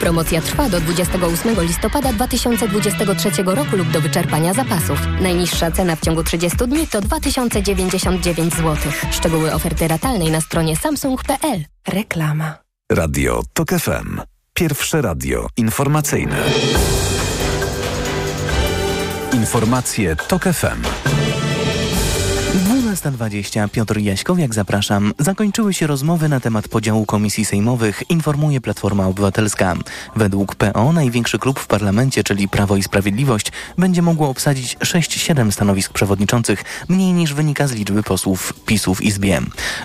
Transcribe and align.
Promocja 0.00 0.40
trwa 0.40 0.68
do 0.68 0.80
28 0.80 1.60
listopada 1.60 2.12
2023 2.12 3.42
roku 3.42 3.76
lub 3.76 3.90
do 3.90 4.00
wyczerpania 4.00 4.54
zapasów. 4.54 4.98
Najniższa 5.20 5.70
cena 5.70 5.96
w 5.96 6.00
ciągu 6.00 6.24
30 6.24 6.58
dni 6.58 6.88
to 6.88 7.00
2099 7.00 8.54
zł. 8.54 8.76
Szczegóły 9.10 9.52
oferty 9.52 9.88
ratalnej 9.88 10.30
na 10.30 10.40
stronie 10.40 10.76
samsung.pl. 10.76 11.64
Reklama. 11.88 12.54
Radio 12.92 13.42
TOK 13.52 13.68
FM. 13.70 14.20
Pierwsze 14.54 15.02
radio 15.02 15.46
informacyjne. 15.56 16.36
Informacje 19.32 20.16
TOK 20.16 20.42
FM. 20.42 20.82
12.20 22.92 23.68
Piotr 23.68 23.98
Jaśkowiak, 23.98 24.54
zapraszam. 24.54 25.14
Zakończyły 25.18 25.74
się 25.74 25.86
rozmowy 25.86 26.28
na 26.28 26.40
temat 26.40 26.68
podziału 26.68 27.06
komisji 27.06 27.44
sejmowych, 27.44 28.02
informuje 28.08 28.60
Platforma 28.60 29.06
Obywatelska. 29.06 29.74
Według 30.16 30.54
PO 30.54 30.92
największy 30.92 31.38
klub 31.38 31.60
w 31.60 31.66
parlamencie, 31.66 32.24
czyli 32.24 32.48
Prawo 32.48 32.76
i 32.76 32.82
Sprawiedliwość, 32.82 33.52
będzie 33.78 34.02
mogło 34.02 34.28
obsadzić 34.28 34.76
6-7 34.78 35.50
stanowisk 35.50 35.92
przewodniczących, 35.92 36.64
mniej 36.88 37.12
niż 37.12 37.34
wynika 37.34 37.66
z 37.66 37.72
liczby 37.72 38.02
posłów 38.02 38.52
PiSu 38.66 38.94
w 38.94 39.02
Izbie. 39.02 39.40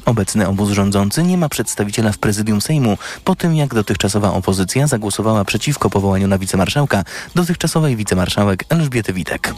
Obecny 0.05 0.47
obóz 0.47 0.71
rządzący 0.71 1.23
nie 1.23 1.37
ma 1.37 1.49
przedstawiciela 1.49 2.11
w 2.11 2.17
prezydium 2.17 2.61
Sejmu, 2.61 2.97
po 3.23 3.35
tym 3.35 3.55
jak 3.55 3.73
dotychczasowa 3.73 4.33
opozycja 4.33 4.87
zagłosowała 4.87 5.45
przeciwko 5.45 5.89
powołaniu 5.89 6.27
na 6.27 6.37
wicemarszałka 6.37 7.03
dotychczasowej 7.35 7.95
wicemarszałek 7.95 8.63
Elżbiety 8.69 9.13
Witek. 9.13 9.53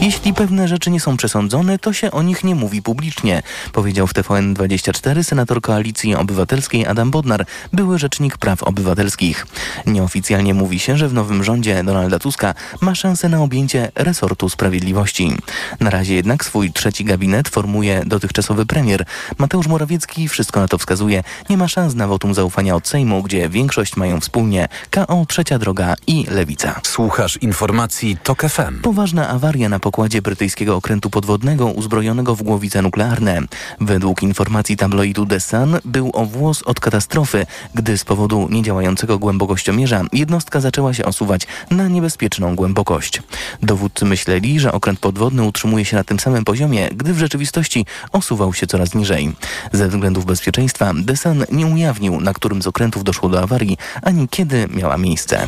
Jeśli 0.00 0.34
pewne 0.34 0.68
rzeczy 0.68 0.90
nie 0.90 1.00
są 1.00 1.16
przesądzone, 1.16 1.78
to 1.78 1.92
się 1.92 2.10
o 2.10 2.22
nich 2.22 2.44
nie 2.44 2.54
mówi 2.54 2.77
publicznie, 2.82 3.42
powiedział 3.72 4.06
w 4.06 4.14
TVN24 4.14 5.22
senator 5.22 5.60
Koalicji 5.60 6.14
Obywatelskiej 6.14 6.86
Adam 6.86 7.10
Bodnar, 7.10 7.46
były 7.72 7.98
rzecznik 7.98 8.38
praw 8.38 8.62
obywatelskich. 8.62 9.46
Nieoficjalnie 9.86 10.54
mówi 10.54 10.78
się, 10.78 10.96
że 10.96 11.08
w 11.08 11.12
nowym 11.12 11.44
rządzie 11.44 11.84
Donalda 11.84 12.18
Tuska 12.18 12.54
ma 12.80 12.94
szansę 12.94 13.28
na 13.28 13.42
objęcie 13.42 13.90
resortu 13.94 14.48
sprawiedliwości. 14.48 15.32
Na 15.80 15.90
razie 15.90 16.14
jednak 16.14 16.44
swój 16.44 16.72
trzeci 16.72 17.04
gabinet 17.04 17.48
formuje 17.48 18.02
dotychczasowy 18.06 18.66
premier. 18.66 19.04
Mateusz 19.38 19.66
Morawiecki, 19.66 20.28
wszystko 20.28 20.60
na 20.60 20.68
to 20.68 20.78
wskazuje, 20.78 21.22
nie 21.50 21.56
ma 21.56 21.68
szans 21.68 21.94
na 21.94 22.06
wotum 22.06 22.34
zaufania 22.34 22.74
od 22.74 22.88
Sejmu, 22.88 23.22
gdzie 23.22 23.48
większość 23.48 23.96
mają 23.96 24.20
wspólnie 24.20 24.68
KO, 24.90 25.26
Trzecia 25.28 25.58
Droga 25.58 25.94
i 26.06 26.26
Lewica. 26.30 26.80
Słuchasz 26.82 27.36
informacji 27.36 28.16
TOK 28.22 28.42
FM. 28.42 28.80
Poważna 28.82 29.28
awaria 29.28 29.68
na 29.68 29.78
pokładzie 29.78 30.22
brytyjskiego 30.22 30.76
okrętu 30.76 31.10
podwodnego 31.10 31.66
uzbrojonego 31.66 32.34
w 32.34 32.42
nuklearne. 32.74 33.40
Według 33.80 34.22
informacji 34.22 34.76
tabloidu 34.76 35.26
The 35.26 35.40
Sun 35.40 35.76
był 35.84 36.10
o 36.14 36.24
włos 36.24 36.62
od 36.62 36.80
katastrofy, 36.80 37.46
gdy 37.74 37.98
z 37.98 38.04
powodu 38.04 38.48
niedziałającego 38.50 39.18
głębokościomierza 39.18 40.02
jednostka 40.12 40.60
zaczęła 40.60 40.94
się 40.94 41.04
osuwać 41.04 41.46
na 41.70 41.88
niebezpieczną 41.88 42.56
głębokość. 42.56 43.22
Dowódcy 43.62 44.04
myśleli, 44.04 44.60
że 44.60 44.72
okręt 44.72 44.98
podwodny 44.98 45.42
utrzymuje 45.42 45.84
się 45.84 45.96
na 45.96 46.04
tym 46.04 46.20
samym 46.20 46.44
poziomie, 46.44 46.88
gdy 46.96 47.14
w 47.14 47.18
rzeczywistości 47.18 47.86
osuwał 48.12 48.54
się 48.54 48.66
coraz 48.66 48.94
niżej. 48.94 49.32
Ze 49.72 49.88
względów 49.88 50.24
bezpieczeństwa 50.24 50.92
The 51.06 51.16
Sun 51.16 51.44
nie 51.52 51.66
ujawnił, 51.66 52.20
na 52.20 52.32
którym 52.34 52.62
z 52.62 52.66
okrętów 52.66 53.04
doszło 53.04 53.28
do 53.28 53.42
awarii, 53.42 53.76
ani 54.02 54.28
kiedy 54.28 54.68
miała 54.74 54.98
miejsce. 54.98 55.46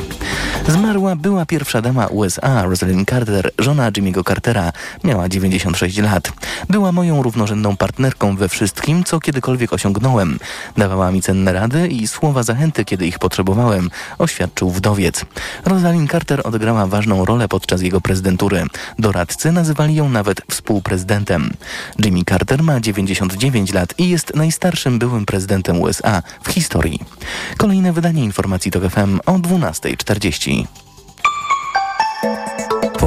Zmarła 0.68 1.16
była 1.16 1.46
pierwsza 1.46 1.82
dama 1.82 2.06
USA, 2.06 2.62
Rosalind 2.62 3.10
Carter, 3.10 3.50
żona 3.58 3.90
Jimmy'ego 3.90 4.28
Cartera. 4.28 4.72
Miała 5.04 5.28
96 5.28 5.98
lat. 5.98 6.32
Była 6.68 6.92
moją 6.92 7.09
równorzędną 7.10 7.76
partnerką 7.76 8.36
we 8.36 8.48
wszystkim, 8.48 9.04
co 9.04 9.20
kiedykolwiek 9.20 9.72
osiągnąłem. 9.72 10.38
Dawała 10.76 11.10
mi 11.10 11.22
cenne 11.22 11.52
rady 11.52 11.88
i 11.88 12.06
słowa 12.06 12.42
zachęty, 12.42 12.84
kiedy 12.84 13.06
ich 13.06 13.18
potrzebowałem, 13.18 13.90
oświadczył 14.18 14.70
wdowiec. 14.70 15.24
Rosalind 15.64 16.10
Carter 16.10 16.40
odegrała 16.44 16.86
ważną 16.86 17.24
rolę 17.24 17.48
podczas 17.48 17.82
jego 17.82 18.00
prezydentury. 18.00 18.64
Doradcy 18.98 19.52
nazywali 19.52 19.94
ją 19.94 20.08
nawet 20.08 20.40
współprezydentem. 20.50 21.52
Jimmy 22.04 22.24
Carter 22.24 22.62
ma 22.62 22.80
99 22.80 23.72
lat 23.72 23.94
i 23.98 24.08
jest 24.08 24.34
najstarszym 24.34 24.98
byłym 24.98 25.26
prezydentem 25.26 25.80
USA 25.80 26.22
w 26.42 26.50
historii. 26.50 27.00
Kolejne 27.56 27.92
wydanie 27.92 28.24
informacji 28.24 28.70
to 28.70 28.90
FM 28.90 29.20
o 29.26 29.32
12.40. 29.32 30.89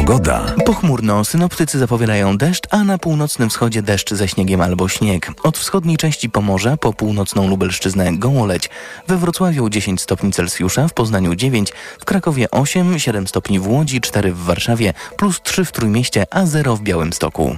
Pogoda. 0.05 0.55
Pochmurno, 0.65 1.25
synoptycy 1.25 1.79
zapowiadają 1.79 2.37
deszcz, 2.37 2.63
a 2.69 2.83
na 2.83 2.97
północnym 2.97 3.49
wschodzie 3.49 3.81
deszcz 3.81 4.13
ze 4.13 4.27
śniegiem 4.27 4.61
albo 4.61 4.89
śnieg. 4.89 5.31
Od 5.43 5.57
wschodniej 5.57 5.97
części 5.97 6.29
Pomorza 6.29 6.77
po 6.77 6.93
północną 6.93 7.47
Lubelszczyznę 7.47 8.17
gołoleć. 8.17 8.69
We 9.07 9.17
Wrocławiu 9.17 9.69
10 9.69 10.01
stopni 10.01 10.31
Celsjusza, 10.31 10.87
w 10.87 10.93
Poznaniu 10.93 11.35
9, 11.35 11.73
w 11.99 12.05
Krakowie 12.05 12.51
8, 12.51 12.99
7 12.99 13.27
stopni 13.27 13.59
w 13.59 13.67
Łodzi, 13.67 14.01
4 14.01 14.31
w 14.31 14.43
Warszawie, 14.43 14.93
plus 15.17 15.41
3 15.43 15.65
w 15.65 15.71
Trójmieście, 15.71 16.25
a 16.31 16.45
0 16.45 16.75
w 16.75 16.81
Białymstoku. 16.81 17.57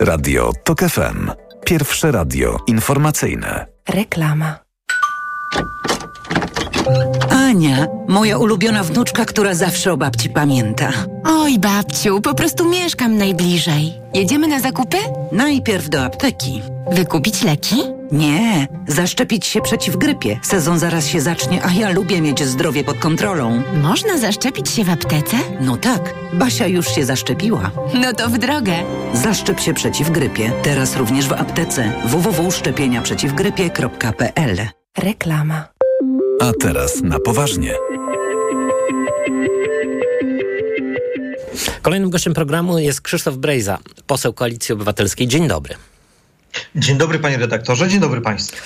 Radio 0.00 0.52
TOK 0.64 0.80
FM. 0.80 1.30
Pierwsze 1.64 2.12
radio 2.12 2.58
informacyjne. 2.66 3.66
Reklama. 3.88 4.58
Ania, 7.30 7.86
moja 8.08 8.38
ulubiona 8.38 8.82
wnuczka, 8.84 9.24
która 9.24 9.54
zawsze 9.54 9.92
o 9.92 9.96
babci 9.96 10.30
pamięta. 10.30 10.92
Oj, 11.24 11.58
babciu, 11.58 12.20
po 12.20 12.34
prostu 12.34 12.68
mieszkam 12.68 13.16
najbliżej. 13.18 13.94
Jedziemy 14.14 14.48
na 14.48 14.60
zakupy? 14.60 14.96
Najpierw 15.32 15.88
do 15.88 16.04
apteki. 16.04 16.62
Wykupić 16.92 17.42
leki? 17.42 17.76
Nie, 18.12 18.68
zaszczepić 18.88 19.46
się 19.46 19.60
przeciw 19.60 19.96
grypie. 19.96 20.38
Sezon 20.42 20.78
zaraz 20.78 21.06
się 21.06 21.20
zacznie, 21.20 21.64
a 21.64 21.72
ja 21.72 21.90
lubię 21.90 22.20
mieć 22.20 22.44
zdrowie 22.44 22.84
pod 22.84 22.98
kontrolą. 22.98 23.62
Można 23.82 24.18
zaszczepić 24.18 24.70
się 24.70 24.84
w 24.84 24.90
aptece? 24.90 25.36
No 25.60 25.76
tak, 25.76 26.14
Basia 26.32 26.66
już 26.66 26.94
się 26.94 27.04
zaszczepiła. 27.04 27.70
No 27.94 28.12
to 28.12 28.28
w 28.28 28.38
drogę. 28.38 28.72
Zaszczep 29.14 29.60
się 29.60 29.74
przeciw 29.74 30.10
grypie. 30.10 30.52
Teraz 30.62 30.96
również 30.96 31.28
w 31.28 31.32
aptece. 31.32 31.92
www.szczepieniaprzeciwgrypie.pl 32.04 34.56
Reklama. 34.98 35.64
A 36.40 36.52
teraz 36.60 37.02
na 37.02 37.20
poważnie. 37.20 37.74
Kolejnym 41.82 42.10
gościem 42.10 42.34
programu 42.34 42.78
jest 42.78 43.00
Krzysztof 43.00 43.36
Brejza, 43.36 43.78
poseł 44.06 44.32
Koalicji 44.32 44.72
Obywatelskiej. 44.72 45.28
Dzień 45.28 45.48
dobry. 45.48 45.74
Dzień 46.74 46.98
dobry 46.98 47.18
panie 47.18 47.36
redaktorze, 47.36 47.88
dzień 47.88 48.00
dobry 48.00 48.20
państwu. 48.20 48.56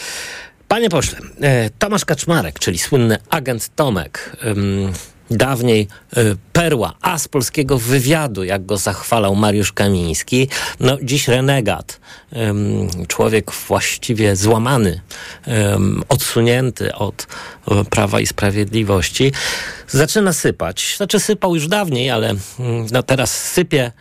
Panie 0.69 0.91
pośle, 0.91 1.19
e, 1.41 1.71
Tomasz 1.71 2.05
Kaczmarek, 2.05 2.59
czyli 2.59 2.79
słynny 2.79 3.19
agent 3.31 3.69
Tomek, 3.75 4.37
dawniej 5.31 5.89
e, 6.17 6.25
perła, 6.53 6.95
as 7.01 7.29
polskiego 7.29 7.79
wywiadu, 7.79 8.45
jak 8.45 8.67
go 8.67 8.77
zachwalał 8.77 9.37
Mariusz 9.37 9.73
Kamiński, 9.73 10.49
no 10.81 10.99
dziś 11.03 11.29
renegat, 11.29 12.01
człowiek 13.09 13.53
właściwie 13.53 14.37
złamany, 14.37 15.01
odsunięty 16.09 16.95
od 16.95 17.27
e, 17.69 17.85
Prawa 17.85 18.21
i 18.21 18.27
Sprawiedliwości, 18.27 19.33
zaczyna 19.89 20.33
sypać. 20.33 20.95
Znaczy 20.97 21.21
sypał 21.21 21.55
już 21.55 21.69
dawniej, 21.69 22.11
ale 22.11 22.35
no 22.93 23.03
teraz 23.03 23.53
sypie 23.53 23.93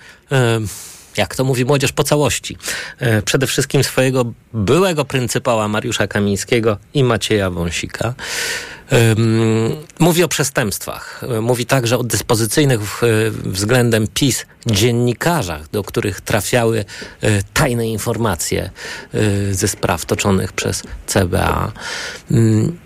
jak 1.17 1.35
to 1.35 1.43
mówi 1.43 1.65
młodzież, 1.65 1.91
po 1.91 2.03
całości. 2.03 2.57
E, 2.99 3.21
przede 3.21 3.47
wszystkim 3.47 3.83
swojego 3.83 4.25
byłego 4.53 5.05
pryncypała 5.05 5.67
Mariusza 5.67 6.07
Kamińskiego 6.07 6.77
i 6.93 7.03
Macieja 7.03 7.49
Wąsika. 7.49 8.13
Mówi 9.99 10.23
o 10.23 10.27
przestępstwach. 10.27 11.21
E, 11.37 11.41
mówi 11.41 11.65
także 11.65 11.97
o 11.97 12.03
dyspozycyjnych 12.03 12.79
e, 13.03 13.05
względem 13.31 14.07
PiS 14.13 14.45
dziennikarzach, 14.65 15.69
do 15.69 15.83
których 15.83 16.21
trafiały 16.21 16.85
tajne 17.53 17.87
informacje 17.87 18.69
ze 19.51 19.67
spraw 19.67 20.05
toczonych 20.05 20.53
przez 20.53 20.83
CBA. 21.05 21.71
Mm, 22.31 22.77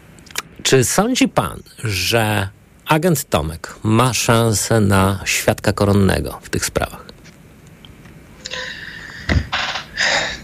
czy 0.64 0.84
sądzi 0.84 1.28
pan, 1.28 1.60
że 1.84 2.48
agent 2.86 3.30
Tomek 3.30 3.76
ma 3.84 4.14
szansę 4.14 4.80
na 4.80 5.20
świadka 5.26 5.74
koronnego 5.74 6.40
w 6.42 6.50
tych 6.50 6.66
sprawach? 6.66 7.06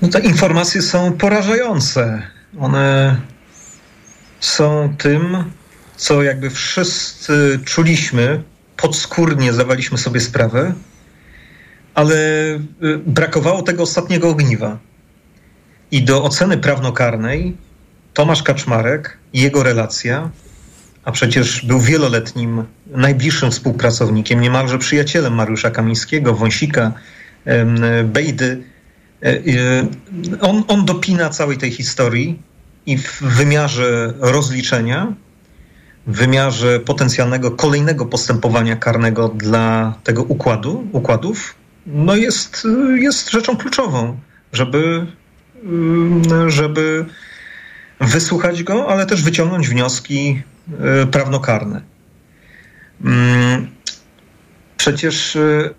No 0.02 0.08
te 0.08 0.20
informacje 0.20 0.82
są 0.82 1.14
porażające. 1.14 2.22
One 2.60 3.16
są 4.40 4.96
tym, 4.98 5.44
co 5.96 6.24
jakby 6.24 6.50
wszyscy 6.50 7.60
czuliśmy, 7.66 8.44
podskórnie 8.78 9.54
zdawaliśmy 9.54 9.98
sobie 9.98 10.20
sprawę, 10.20 10.74
ale 11.94 12.16
y, 12.16 12.60
brakowało 13.06 13.62
tego 13.62 13.84
ostatniego 13.84 14.30
ogniwa. 14.30 14.78
I 15.92 16.04
do 16.04 16.24
oceny 16.24 16.58
prawnokarnej 16.58 17.58
Tomasz 18.14 18.44
Kaczmarek 18.44 19.18
i 19.34 19.42
jego 19.42 19.64
relacja, 19.64 20.30
a 21.04 21.12
przecież 21.12 21.66
był 21.66 21.80
wieloletnim, 21.80 22.64
najbliższym 22.88 23.52
współpracownikiem, 23.52 24.42
niemalże 24.42 24.78
przyjacielem 24.78 25.34
Mariusza 25.34 25.72
Kamińskiego, 25.72 26.34
Wąsika, 26.34 26.92
Bejdy, 28.04 28.64
E, 29.22 29.32
e, 29.32 29.88
on, 30.42 30.64
on 30.68 30.86
dopina 30.86 31.30
całej 31.30 31.58
tej 31.58 31.72
historii 31.72 32.42
i 32.90 32.98
w 32.98 33.22
wymiarze 33.22 34.14
rozliczenia 34.20 35.14
w 36.08 36.16
wymiarze 36.16 36.80
potencjalnego 36.80 37.52
kolejnego 37.52 38.06
postępowania 38.06 38.76
karnego 38.76 39.28
dla 39.28 39.94
tego 40.04 40.24
układu, 40.24 40.88
układów, 40.92 41.56
no 41.86 42.16
jest, 42.16 42.68
jest 42.96 43.30
rzeczą 43.32 43.58
kluczową, 43.58 44.20
żeby, 44.54 45.06
żeby 46.48 47.06
wysłuchać 48.00 48.64
go, 48.64 48.90
ale 48.90 49.06
też 49.06 49.24
wyciągnąć 49.24 49.70
wnioski 49.70 50.42
e, 50.80 51.06
prawnokarne. 51.08 51.82
Mm, 53.06 53.68
przecież 54.78 55.36
e, 55.36 55.70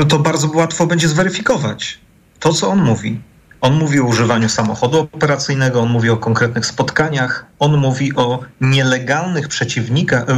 e, 0.00 0.04
to 0.04 0.18
bardzo 0.18 0.50
łatwo 0.54 0.86
będzie 0.86 1.08
zweryfikować 1.08 1.98
to, 2.40 2.52
co 2.52 2.68
on 2.68 2.82
mówi. 2.82 3.20
On 3.60 3.74
mówi 3.74 4.00
o 4.00 4.04
używaniu 4.04 4.48
samochodu 4.48 5.00
operacyjnego, 5.00 5.80
on 5.80 5.88
mówi 5.88 6.10
o 6.10 6.16
konkretnych 6.16 6.66
spotkaniach, 6.66 7.46
on 7.58 7.76
mówi 7.76 8.16
o 8.16 8.40
nielegalnych 8.60 9.48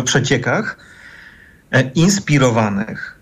przeciekach 0.05 0.77
inspirowanych 1.95 3.19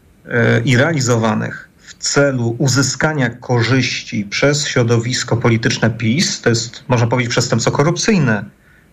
i 0.65 0.77
realizowanych 0.77 1.69
w 1.89 1.95
celu 1.95 2.57
uzyskania 2.59 3.31
korzyści 3.31 4.25
przez 4.25 4.67
środowisko 4.67 5.37
polityczne 5.37 5.91
PiS, 5.91 6.41
to 6.41 6.49
jest, 6.49 6.85
można 6.89 7.07
powiedzieć, 7.07 7.31
przestępstwo 7.31 7.73
korupcyjne, 7.73 8.45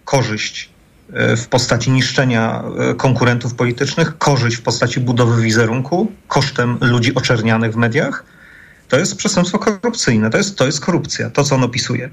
korzyść 0.05 0.69
e, 1.13 1.37
w 1.37 1.47
postaci 1.47 1.91
niszczenia 1.91 2.63
e, 2.91 2.95
konkurentów 2.95 3.55
politycznych, 3.55 4.17
korzyść 4.17 4.57
w 4.57 4.61
postaci 4.61 4.99
budowy 4.99 5.41
wizerunku 5.41 6.11
kosztem 6.27 6.77
ludzi 6.81 7.15
oczernianych 7.15 7.73
w 7.73 7.75
mediach, 7.75 8.23
to 8.87 8.99
jest 8.99 9.15
przestępstwo 9.15 9.59
korupcyjne, 9.59 10.29
to 10.29 10.37
jest, 10.37 10.57
to 10.57 10.65
jest 10.65 10.79
korupcja, 10.79 11.29
to 11.29 11.43
co 11.43 11.55
on 11.55 11.63
opisuje. 11.63 12.09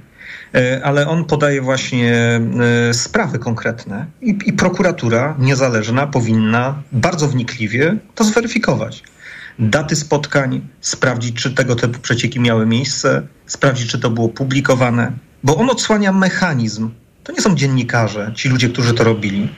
E, 0.55 0.81
ale 0.85 1.09
on 1.09 1.25
podaje 1.25 1.63
właśnie 1.63 2.41
sprawy 2.93 3.39
konkretne 3.39 4.07
i, 4.21 4.39
i 4.47 4.53
prokuratura 4.53 5.37
niezależna 5.39 6.07
powinna 6.07 6.83
bardzo 6.93 7.29
wnikliwie 7.29 7.97
to 8.15 8.25
zweryfikować 8.25 9.03
daty 9.59 9.97
spotkań, 9.97 10.69
sprawdzić, 10.81 11.37
czy 11.37 11.51
tego 11.51 11.77
typu 11.77 12.01
przecieki 12.01 12.41
miały 12.41 12.67
miejsce, 12.67 13.23
sprawdzić, 13.47 13.91
czy 13.91 13.99
to 13.99 14.11
było 14.11 14.29
publikowane, 14.29 15.13
bo 15.43 15.57
on 15.57 15.71
odsłania 15.71 16.13
mechanizm. 16.13 16.91
To 17.25 17.33
nie 17.33 17.41
są 17.41 17.55
dziennikarze, 17.55 18.33
ci 18.35 18.49
ludzie, 18.49 18.69
którzy 18.69 18.95
to 18.95 19.05
robili. 19.05 19.49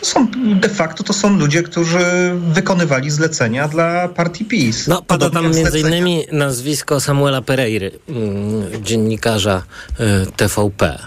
To 0.00 0.06
są 0.06 0.26
de 0.60 0.68
facto 0.68 1.02
to 1.02 1.12
są 1.12 1.38
ludzie, 1.38 1.62
którzy 1.62 1.98
wykonywali 2.52 3.10
zlecenia 3.10 3.68
dla 3.68 4.08
partii 4.08 4.44
PiS. 4.44 4.86
No, 4.86 5.02
pada 5.02 5.30
tam 5.30 5.54
między 5.54 5.80
innymi 5.80 6.24
nazwisko 6.32 7.00
Samuela 7.00 7.42
Pereiry, 7.42 7.90
mm, 8.08 8.84
dziennikarza 8.84 9.62
y, 10.00 10.32
TVP. 10.36 10.98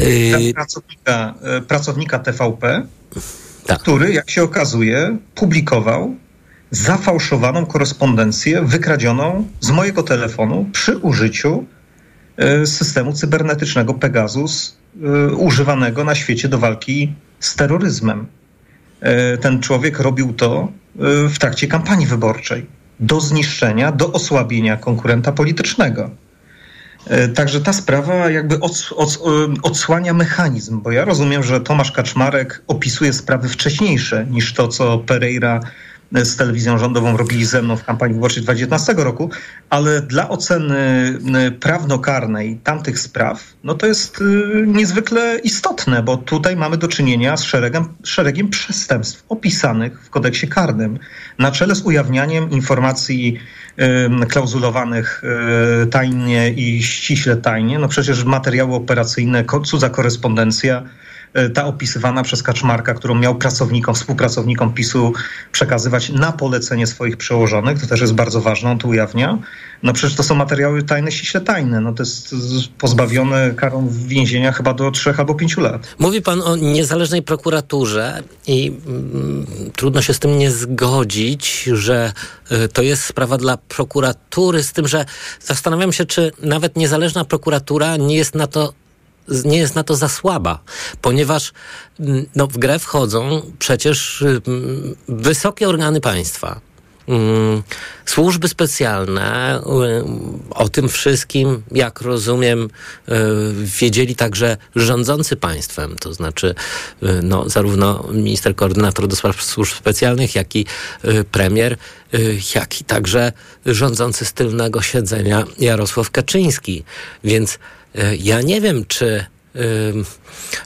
Y, 0.00 0.54
pracownika, 0.54 1.34
y, 1.58 1.62
pracownika 1.62 2.18
TVP, 2.18 2.86
tak. 3.66 3.78
który, 3.78 4.12
jak 4.12 4.30
się 4.30 4.42
okazuje, 4.42 5.16
publikował 5.34 6.14
zafałszowaną 6.70 7.66
korespondencję 7.66 8.62
wykradzioną 8.62 9.48
z 9.60 9.70
mojego 9.70 10.02
telefonu 10.02 10.66
przy 10.72 10.98
użyciu 10.98 11.64
systemu 12.64 13.12
cybernetycznego 13.12 13.94
Pegasus, 13.94 14.76
używanego 15.36 16.04
na 16.04 16.14
świecie 16.14 16.48
do 16.48 16.58
walki 16.58 17.14
z 17.40 17.56
terroryzmem. 17.56 18.26
E, 19.00 19.38
ten 19.38 19.60
człowiek 19.60 20.00
robił 20.00 20.32
to 20.32 20.68
w 21.28 21.38
trakcie 21.38 21.66
kampanii 21.66 22.06
wyborczej 22.06 22.66
do 23.00 23.20
zniszczenia, 23.20 23.92
do 23.92 24.12
osłabienia 24.12 24.76
konkurenta 24.76 25.32
politycznego. 25.32 26.10
Także 27.34 27.60
ta 27.60 27.72
sprawa 27.72 28.30
jakby 28.30 28.58
odsłania 29.62 30.14
mechanizm, 30.14 30.80
bo 30.80 30.90
ja 30.90 31.04
rozumiem, 31.04 31.42
że 31.42 31.60
Tomasz 31.60 31.92
Kaczmarek 31.92 32.62
opisuje 32.66 33.12
sprawy 33.12 33.48
wcześniejsze 33.48 34.26
niż 34.30 34.54
to, 34.54 34.68
co 34.68 34.98
Pereira 34.98 35.60
z 36.12 36.36
telewizją 36.36 36.78
rządową 36.78 37.16
robili 37.16 37.44
ze 37.44 37.62
mną 37.62 37.76
w 37.76 37.84
kampanii 37.84 38.14
wyborczej 38.14 38.42
2019 38.42 39.04
roku, 39.04 39.30
ale 39.70 40.02
dla 40.02 40.28
oceny 40.28 40.78
y, 41.46 41.52
prawnokarnej 41.52 42.56
tamtych 42.64 42.98
spraw, 42.98 43.44
no 43.64 43.74
to 43.74 43.86
jest 43.86 44.20
y, 44.20 44.64
niezwykle 44.66 45.38
istotne, 45.44 46.02
bo 46.02 46.16
tutaj 46.16 46.56
mamy 46.56 46.76
do 46.76 46.88
czynienia 46.88 47.36
z 47.36 47.44
szeregiem, 47.44 47.88
szeregiem 48.04 48.48
przestępstw 48.48 49.24
opisanych 49.28 50.02
w 50.04 50.10
kodeksie 50.10 50.48
karnym, 50.48 50.98
na 51.38 51.50
czele 51.50 51.74
z 51.74 51.82
ujawnianiem 51.82 52.50
informacji 52.50 53.38
klauzulowanych 54.28 55.22
y, 55.82 55.86
tajnie 55.86 56.50
i 56.50 56.82
ściśle 56.82 57.36
tajnie. 57.36 57.78
No 57.78 57.88
przecież 57.88 58.24
materiały 58.24 58.74
operacyjne, 58.74 59.44
cudza 59.64 59.90
korespondencja, 59.90 60.82
ta 61.54 61.66
opisywana 61.66 62.22
przez 62.22 62.42
Kaczmarka, 62.42 62.94
którą 62.94 63.14
miał 63.14 63.34
pracownikom, 63.34 63.94
współpracownikom 63.94 64.74
PiSu 64.74 65.12
przekazywać 65.52 66.08
na 66.08 66.32
polecenie 66.32 66.86
swoich 66.86 67.16
przełożonych, 67.16 67.80
to 67.80 67.86
też 67.86 68.00
jest 68.00 68.14
bardzo 68.14 68.40
ważne, 68.40 68.70
on 68.70 68.78
to 68.78 68.88
ujawnia. 68.88 69.38
No 69.82 69.92
przecież 69.92 70.16
to 70.16 70.22
są 70.22 70.34
materiały 70.34 70.82
tajne, 70.82 71.12
ściśle 71.12 71.40
tajne. 71.40 71.80
No 71.80 71.92
to 71.92 72.02
jest 72.02 72.34
pozbawione 72.78 73.50
karą 73.50 73.88
więzienia 74.06 74.52
chyba 74.52 74.74
do 74.74 74.90
trzech 74.90 75.20
albo 75.20 75.34
pięciu 75.34 75.60
lat. 75.60 75.94
Mówi 75.98 76.22
pan 76.22 76.42
o 76.42 76.56
niezależnej 76.56 77.22
prokuraturze 77.22 78.22
i 78.46 78.72
mm, 78.86 79.46
trudno 79.76 80.02
się 80.02 80.14
z 80.14 80.18
tym 80.18 80.38
nie 80.38 80.50
zgodzić, 80.50 81.62
że 81.72 82.12
y, 82.52 82.68
to 82.68 82.82
jest 82.82 83.04
sprawa 83.04 83.38
dla 83.38 83.56
prokuratury, 83.56 84.62
z 84.62 84.72
tym, 84.72 84.88
że 84.88 85.04
zastanawiam 85.40 85.92
się, 85.92 86.04
czy 86.06 86.32
nawet 86.42 86.76
niezależna 86.76 87.24
prokuratura 87.24 87.96
nie 87.96 88.16
jest 88.16 88.34
na 88.34 88.46
to 88.46 88.72
nie 89.44 89.58
jest 89.58 89.74
na 89.74 89.84
to 89.84 89.96
za 89.96 90.08
słaba, 90.08 90.58
ponieważ 91.02 91.52
mm, 92.00 92.26
no, 92.36 92.46
w 92.46 92.58
grę 92.58 92.78
wchodzą 92.78 93.42
przecież 93.58 94.22
mm, 94.22 94.96
wysokie 95.08 95.68
organy 95.68 96.00
państwa. 96.00 96.60
Mm, 97.10 97.62
służby 98.06 98.48
specjalne 98.48 99.60
o 100.50 100.68
tym 100.68 100.88
wszystkim, 100.88 101.62
jak 101.72 102.00
rozumiem, 102.00 102.68
y, 103.08 103.12
wiedzieli 103.80 104.16
także 104.16 104.56
rządzący 104.76 105.36
państwem, 105.36 105.96
to 106.00 106.14
znaczy 106.14 106.54
y, 107.02 107.06
no, 107.22 107.48
zarówno 107.48 108.08
minister 108.12 108.56
koordynator 108.56 109.08
do 109.08 109.16
spraw 109.16 109.42
służb 109.42 109.74
specjalnych, 109.76 110.34
jak 110.34 110.56
i 110.56 110.66
y, 111.04 111.24
premier, 111.24 111.76
jak 112.54 112.80
i 112.80 112.84
także 112.84 113.32
rządzący 113.66 114.24
z 114.24 114.32
tylnego 114.32 114.82
siedzenia 114.82 115.44
Jarosław 115.58 116.10
Kaczyński. 116.10 116.84
Więc 117.24 117.58
ja 118.18 118.42
nie 118.42 118.60
wiem, 118.60 118.84
czy, 118.88 119.24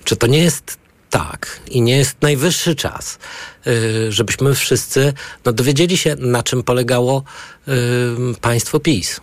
czy 0.05 0.17
to 0.17 0.26
nie 0.26 0.38
jest 0.38 0.79
tak 1.11 1.61
i 1.71 1.82
nie 1.82 1.97
jest 1.97 2.23
najwyższy 2.23 2.75
czas, 2.75 3.19
e, 3.67 4.13
żebyśmy 4.13 4.55
wszyscy 4.55 5.13
no, 5.44 5.53
dowiedzieli 5.53 5.96
się, 5.96 6.17
na 6.19 6.43
czym 6.43 6.63
polegało 6.63 7.25
państwo 8.41 8.81
PiS. 8.81 9.20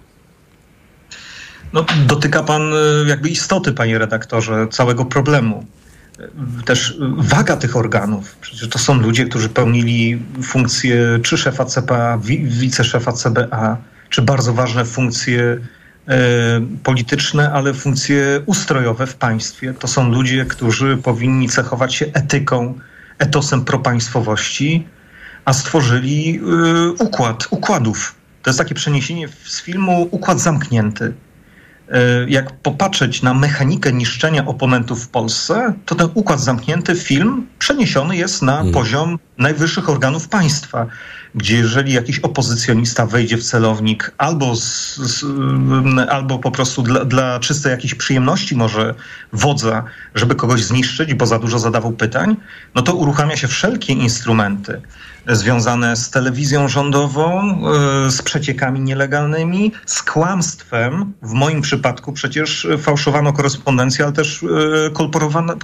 No, 1.74 1.86
dotyka 2.08 2.44
pan 2.44 2.74
e, 2.74 2.78
jakby 3.08 3.30
istoty, 3.30 3.74
panie 3.74 3.98
redaktorze, 3.98 4.68
całego 4.72 5.06
problemu. 5.06 5.66
Też 6.66 6.98
waga 7.18 7.58
tych 7.58 7.78
organów. 7.78 8.36
Przecież 8.42 8.70
to 8.70 8.80
są 8.80 9.02
ludzie, 9.02 9.26
którzy 9.26 9.50
pełnili 9.50 10.22
funkcję 10.44 11.20
czy 11.24 11.38
szefa 11.38 11.66
CPA, 11.66 12.20
wiceszefa 12.44 13.12
CBA, 13.12 13.78
czy 14.10 14.22
bardzo 14.22 14.54
ważne 14.54 14.86
funkcje 14.86 15.58
E, 15.58 15.81
polityczne, 16.84 17.52
ale 17.54 17.74
funkcje 17.74 18.42
ustrojowe 18.46 19.08
w 19.08 19.16
państwie. 19.16 19.74
To 19.74 19.88
są 19.88 20.12
ludzie, 20.12 20.46
którzy 20.46 20.98
powinni 20.98 21.50
cechować 21.50 21.96
się 21.96 22.06
etyką, 22.14 22.80
etosem 23.20 23.66
propaństwowości, 23.66 24.88
a 25.46 25.54
stworzyli 25.54 26.40
e, 26.40 26.92
układ, 26.92 27.48
układów. 27.50 28.16
To 28.44 28.50
jest 28.50 28.58
takie 28.60 28.76
przeniesienie 28.76 29.28
z 29.44 29.62
filmu 29.62 30.08
Układ 30.12 30.40
Zamknięty. 30.40 31.14
E, 31.92 32.30
jak 32.30 32.52
popatrzeć 32.52 33.22
na 33.22 33.34
mechanikę 33.34 33.94
niszczenia 33.94 34.46
oponentów 34.46 35.04
w 35.04 35.08
Polsce, 35.08 35.74
to 35.86 35.96
ten 35.96 36.10
układ 36.14 36.40
zamknięty, 36.40 36.96
film 36.96 37.48
przeniesiony 37.60 38.18
jest 38.18 38.42
na 38.42 38.54
hmm. 38.54 38.74
poziom 38.74 39.20
najwyższych 39.38 39.90
organów 39.90 40.28
państwa 40.28 40.88
gdzie 41.36 41.58
jeżeli 41.58 41.94
jakiś 41.94 42.20
opozycjonista 42.20 43.06
wejdzie 43.06 43.38
w 43.38 43.44
celownik 43.44 44.12
albo, 44.18 44.56
z, 44.56 44.96
z, 44.96 45.26
albo 46.10 46.40
po 46.40 46.52
prostu 46.52 46.82
dla, 46.82 47.06
dla 47.06 47.40
czystej 47.40 47.72
jakiejś 47.72 47.96
przyjemności 47.96 48.56
może 48.56 48.96
wodza, 49.34 49.84
żeby 50.16 50.36
kogoś 50.36 50.64
zniszczyć, 50.64 51.14
bo 51.14 51.26
za 51.26 51.40
dużo 51.40 51.60
zadawał 51.60 51.92
pytań, 51.92 52.36
no 52.76 52.82
to 52.82 52.94
uruchamia 52.94 53.38
się 53.38 53.48
wszelkie 53.48 53.94
instrumenty 53.94 54.82
związane 55.28 55.96
z 55.96 56.10
telewizją 56.10 56.68
rządową, 56.68 57.42
e, 58.06 58.12
z 58.12 58.22
przeciekami 58.22 58.80
nielegalnymi, 58.80 59.72
z 59.86 60.04
kłamstwem. 60.04 61.14
W 61.22 61.34
moim 61.34 61.62
przypadku 61.62 62.14
przecież 62.14 62.68
fałszowano 62.78 63.34
korespondencję, 63.34 64.06
ale 64.06 64.14
też 64.14 64.44
e, 64.44 64.48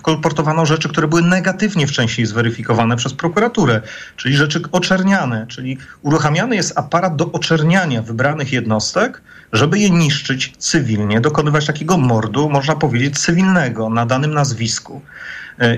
kolportowano 0.01 0.65
rzeczy, 0.65 0.89
które 0.89 1.07
były 1.07 1.21
negatywnie 1.21 1.87
wcześniej 1.87 2.27
zweryfikowane 2.27 2.95
przez 2.95 3.13
prokuraturę, 3.13 3.81
czyli 4.15 4.35
rzeczy 4.35 4.61
oczerniane, 4.71 5.45
czyli 5.57 5.77
uruchamiany 6.01 6.55
jest 6.55 6.77
aparat 6.77 7.15
do 7.15 7.31
oczerniania 7.31 8.01
wybranych 8.01 8.53
jednostek 8.53 9.21
żeby 9.53 9.79
je 9.79 9.89
niszczyć 9.89 10.53
cywilnie, 10.57 11.21
dokonywać 11.21 11.65
takiego 11.65 11.97
mordu, 11.97 12.49
można 12.49 12.75
powiedzieć, 12.75 13.19
cywilnego 13.19 13.89
na 13.89 14.05
danym 14.05 14.33
nazwisku. 14.33 15.01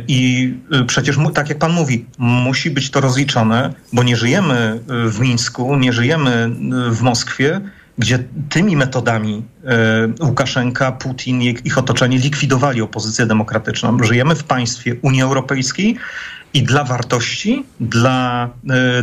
I 0.08 0.54
e, 0.72 0.84
przecież, 0.84 1.18
tak 1.34 1.50
jak 1.50 1.58
pan 1.58 1.72
mówi, 1.72 2.06
musi 2.18 2.72
być 2.72 2.92
to 2.92 3.02
rozliczone, 3.02 3.74
bo 3.94 4.04
nie 4.04 4.16
żyjemy 4.16 4.56
e, 4.56 5.10
w 5.10 5.20
Mińsku, 5.20 5.76
nie 5.76 5.94
żyjemy 5.94 6.50
w 6.92 7.02
Moskwie, 7.02 7.62
gdzie 7.98 8.20
tymi 8.50 8.76
metodami 8.76 9.44
Łukaszenka, 10.22 10.92
Putin 10.92 11.42
i 11.42 11.58
ich 11.64 11.78
otoczenie 11.78 12.18
likwidowali 12.18 12.82
opozycję 12.82 13.26
demokratyczną. 13.26 14.04
Żyjemy 14.04 14.36
w 14.36 14.44
państwie 14.44 14.96
Unii 15.02 15.22
Europejskiej 15.22 15.98
i 16.54 16.64
dla 16.64 16.84
wartości, 16.84 17.66
dla 17.80 18.50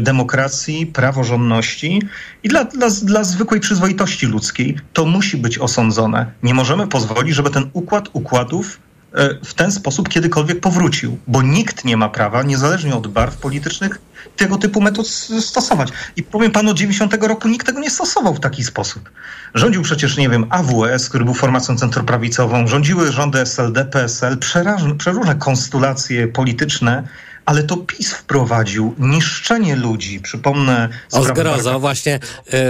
demokracji, 0.01 0.87
praworządności 0.87 2.03
i 2.43 2.49
dla, 2.49 2.65
dla, 2.65 2.89
dla 3.03 3.25
zwykłej 3.25 3.61
przyzwoitości 3.61 4.27
ludzkiej 4.27 4.77
to 4.93 5.05
musi 5.05 5.37
być 5.37 5.59
osądzone. 5.59 6.33
Nie 6.43 6.55
możemy 6.55 6.87
pozwolić, 6.87 7.35
żeby 7.35 7.51
ten 7.51 7.71
układ 7.73 8.09
układów 8.13 8.79
E, 9.17 9.45
w 9.45 9.55
ten 9.55 9.73
sposób 9.73 10.09
kiedykolwiek 10.09 10.61
powrócił, 10.61 11.19
bo 11.27 11.43
nikt 11.43 11.85
nie 11.85 11.97
ma 11.97 12.09
prawa, 12.09 12.43
niezależnie 12.43 12.95
od 12.95 13.07
barw 13.07 13.37
politycznych, 13.37 13.99
tego 14.37 14.57
typu 14.57 14.81
metod 14.81 15.09
stosować. 15.41 15.89
I 16.17 16.23
powiem 16.23 16.53
panu, 16.53 16.71
od 16.71 16.77
90 16.77 17.15
roku 17.15 17.49
nikt 17.49 17.67
tego 17.67 17.81
nie 17.81 17.91
stosował 17.91 18.35
w 18.35 18.41
taki 18.41 18.65
sposób. 18.65 19.11
Rządził 19.55 19.83
przecież, 19.83 20.17
nie 20.17 20.29
wiem, 20.29 20.47
AWS, 20.51 21.09
który 21.09 21.25
był 21.25 21.35
formacją 21.35 21.77
centroprawicową, 21.77 22.67
rządziły 22.67 23.13
rządy 23.13 23.41
SLD, 23.41 23.85
PSL, 23.85 24.39
przeróżne 24.99 25.35
konstulacje 25.35 26.29
polityczne, 26.29 27.09
ale 27.47 27.63
to 27.63 27.77
PiS 27.77 28.13
wprowadził 28.13 28.95
niszczenie 28.99 29.77
ludzi. 29.77 30.21
Przypomnę 30.21 30.89
o 31.13 31.23
zgrozo, 31.23 31.81
właśnie. 31.81 32.21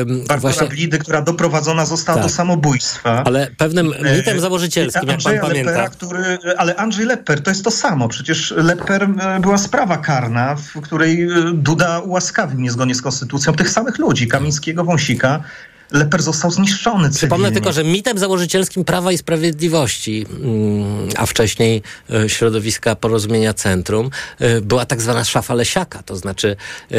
Barbara 0.06 0.38
właśnie... 0.38 0.68
Blidy, 0.68 0.98
która 0.98 1.22
doprowadzona 1.22 1.86
została 1.86 2.18
tak. 2.18 2.26
do 2.26 2.34
samobójstwa. 2.34 3.24
Ale 3.24 3.50
pewnym 3.58 3.92
e, 3.92 4.16
mitem 4.16 4.40
założycielskim, 4.40 5.08
jak 5.08 5.22
pan 5.22 5.32
Lepera, 5.32 5.48
pamięta. 5.48 5.88
Który, 5.88 6.38
ale 6.56 6.76
Andrzej 6.76 7.06
Lepper 7.06 7.42
to 7.42 7.50
jest 7.50 7.64
to 7.64 7.70
samo. 7.70 8.08
Przecież 8.08 8.54
Lepper 8.56 9.02
e, 9.02 9.40
była 9.40 9.58
sprawa 9.58 9.96
karna, 9.96 10.56
w 10.56 10.80
której 10.80 11.22
e, 11.22 11.28
Duda 11.52 12.00
ułaskawił 12.00 12.60
niezgodnie 12.60 12.94
z 12.94 13.02
konstytucją 13.02 13.52
tych 13.52 13.70
samych 13.70 13.98
ludzi, 13.98 14.28
Kamińskiego, 14.28 14.84
Wąsika, 14.84 15.40
Leper 15.90 16.22
został 16.22 16.50
zniszczony 16.50 16.98
cywilnie. 16.98 17.18
Przypomnę 17.18 17.52
tylko, 17.52 17.72
że 17.72 17.84
mitem 17.84 18.18
założycielskim 18.18 18.84
Prawa 18.84 19.12
i 19.12 19.18
Sprawiedliwości, 19.18 20.26
mm, 20.30 21.08
a 21.16 21.26
wcześniej 21.26 21.82
e, 22.10 22.28
środowiska 22.28 22.96
Porozumienia 22.96 23.54
Centrum, 23.54 24.10
e, 24.38 24.60
była 24.60 24.86
tak 24.86 25.02
zwana 25.02 25.24
szafa 25.24 25.54
Lesiaka. 25.54 26.02
To 26.02 26.16
znaczy, 26.16 26.56
e, 26.90 26.96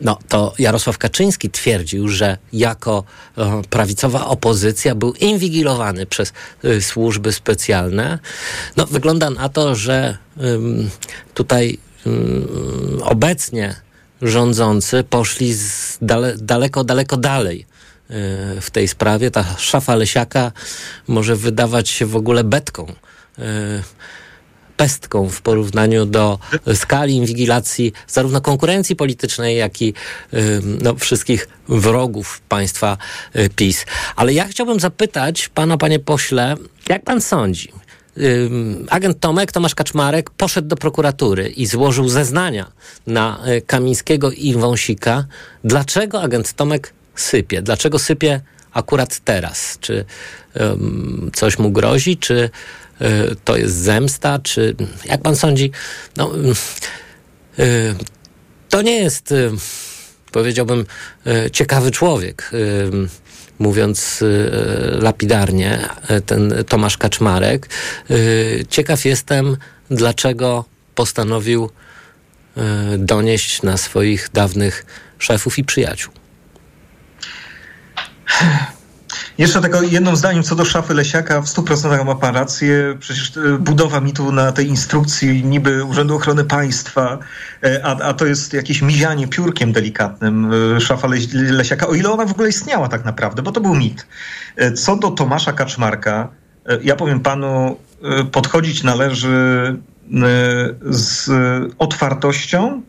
no, 0.00 0.18
to 0.28 0.54
Jarosław 0.58 0.98
Kaczyński 0.98 1.50
twierdził, 1.50 2.08
że 2.08 2.38
jako 2.52 3.04
prawicowa 3.70 4.26
opozycja 4.26 4.94
był 4.94 5.12
inwigilowany 5.12 6.06
przez 6.06 6.32
służby 6.80 7.32
specjalne. 7.32 8.18
No, 8.76 8.86
wygląda 8.86 9.30
na 9.30 9.48
to, 9.48 9.74
że 9.74 10.18
tutaj 11.34 11.78
obecnie 13.02 13.74
rządzący 14.22 15.04
poszli 15.04 15.54
dale, 16.02 16.36
daleko, 16.36 16.84
daleko 16.84 17.16
dalej 17.16 17.66
w 18.60 18.70
tej 18.72 18.88
sprawie. 18.88 19.30
Ta 19.30 19.44
szafa 19.58 19.94
Lesiaka 19.94 20.52
może 21.08 21.36
wydawać 21.36 21.88
się 21.88 22.06
w 22.06 22.16
ogóle 22.16 22.44
betką 22.44 22.92
e, 23.38 23.42
pestką 24.76 25.28
w 25.28 25.40
porównaniu 25.40 26.06
do 26.06 26.38
skali 26.74 27.14
inwigilacji 27.14 27.92
zarówno 28.08 28.40
konkurencji 28.40 28.96
politycznej, 28.96 29.56
jak 29.56 29.82
i 29.82 29.94
e, 30.32 30.36
no, 30.82 30.94
wszystkich 30.94 31.48
wrogów 31.68 32.40
państwa 32.48 32.98
e, 33.32 33.48
PiS. 33.48 33.86
Ale 34.16 34.32
ja 34.32 34.48
chciałbym 34.48 34.80
zapytać 34.80 35.48
pana, 35.48 35.76
panie 35.76 35.98
pośle, 35.98 36.54
jak 36.88 37.04
pan 37.04 37.20
sądzi? 37.20 37.72
Agent 38.90 39.20
Tomek, 39.20 39.52
Tomasz 39.52 39.74
Kaczmarek, 39.74 40.30
poszedł 40.30 40.68
do 40.68 40.76
prokuratury 40.76 41.48
i 41.48 41.66
złożył 41.66 42.08
zeznania 42.08 42.72
na 43.06 43.38
Kamińskiego 43.66 44.30
i 44.30 44.54
Wąsika. 44.54 45.24
Dlaczego 45.64 46.22
agent 46.22 46.52
Tomek 46.52 46.92
sypie. 47.20 47.62
Dlaczego 47.62 47.98
sypie 47.98 48.40
akurat 48.72 49.20
teraz? 49.24 49.78
Czy 49.80 50.04
um, 50.54 51.30
coś 51.34 51.58
mu 51.58 51.70
grozi, 51.70 52.16
czy 52.16 52.50
y, 53.00 53.36
to 53.44 53.56
jest 53.56 53.74
zemsta, 53.74 54.38
czy 54.38 54.74
jak 55.04 55.22
pan 55.22 55.36
sądzi? 55.36 55.70
No, 56.16 56.32
y, 57.58 57.94
to 58.68 58.82
nie 58.82 58.96
jest, 58.96 59.32
y, 59.32 59.50
powiedziałbym, 60.32 60.86
ciekawy 61.52 61.90
człowiek. 61.90 62.50
Mówiąc 63.58 64.24
lapidarnie, 65.00 65.88
ten 66.26 66.54
Tomasz 66.68 66.96
Kaczmarek. 66.96 67.68
Ciekaw 68.68 69.04
jestem, 69.04 69.56
dlaczego 69.90 70.64
postanowił 70.94 71.70
donieść 72.98 73.62
na 73.62 73.76
swoich 73.76 74.28
dawnych 74.32 74.86
szefów 75.18 75.58
i 75.58 75.64
przyjaciół. 75.64 76.17
Jeszcze 79.38 79.60
tylko 79.60 79.82
jednym 79.82 80.16
zdaniem 80.16 80.42
co 80.42 80.54
do 80.54 80.64
szafy 80.64 80.94
Lesiaka, 80.94 81.42
w 81.42 81.46
100% 81.46 82.04
ma 82.04 82.14
pan 82.14 82.34
rację. 82.34 82.96
Przecież 82.98 83.36
e, 83.36 83.58
budowa 83.58 84.00
mitu 84.00 84.32
na 84.32 84.52
tej 84.52 84.66
instrukcji 84.66 85.44
niby 85.44 85.84
Urzędu 85.84 86.16
Ochrony 86.16 86.44
Państwa, 86.44 87.18
e, 87.64 87.80
a, 87.84 87.96
a 87.96 88.14
to 88.14 88.26
jest 88.26 88.52
jakieś 88.52 88.82
mizianie 88.82 89.28
piórkiem 89.28 89.72
delikatnym 89.72 90.50
e, 90.76 90.80
szafa 90.80 91.08
Lesiaka, 91.32 91.86
o 91.86 91.94
ile 91.94 92.10
ona 92.10 92.26
w 92.26 92.30
ogóle 92.30 92.48
istniała 92.48 92.88
tak 92.88 93.04
naprawdę, 93.04 93.42
bo 93.42 93.52
to 93.52 93.60
był 93.60 93.74
mit. 93.74 94.06
Co 94.76 94.96
do 94.96 95.10
Tomasza 95.10 95.52
Kaczmarka, 95.52 96.28
ja 96.82 96.96
powiem 96.96 97.20
panu, 97.20 97.76
podchodzić 98.32 98.82
należy 98.82 99.76
z 100.90 101.30
otwartością 101.78 102.82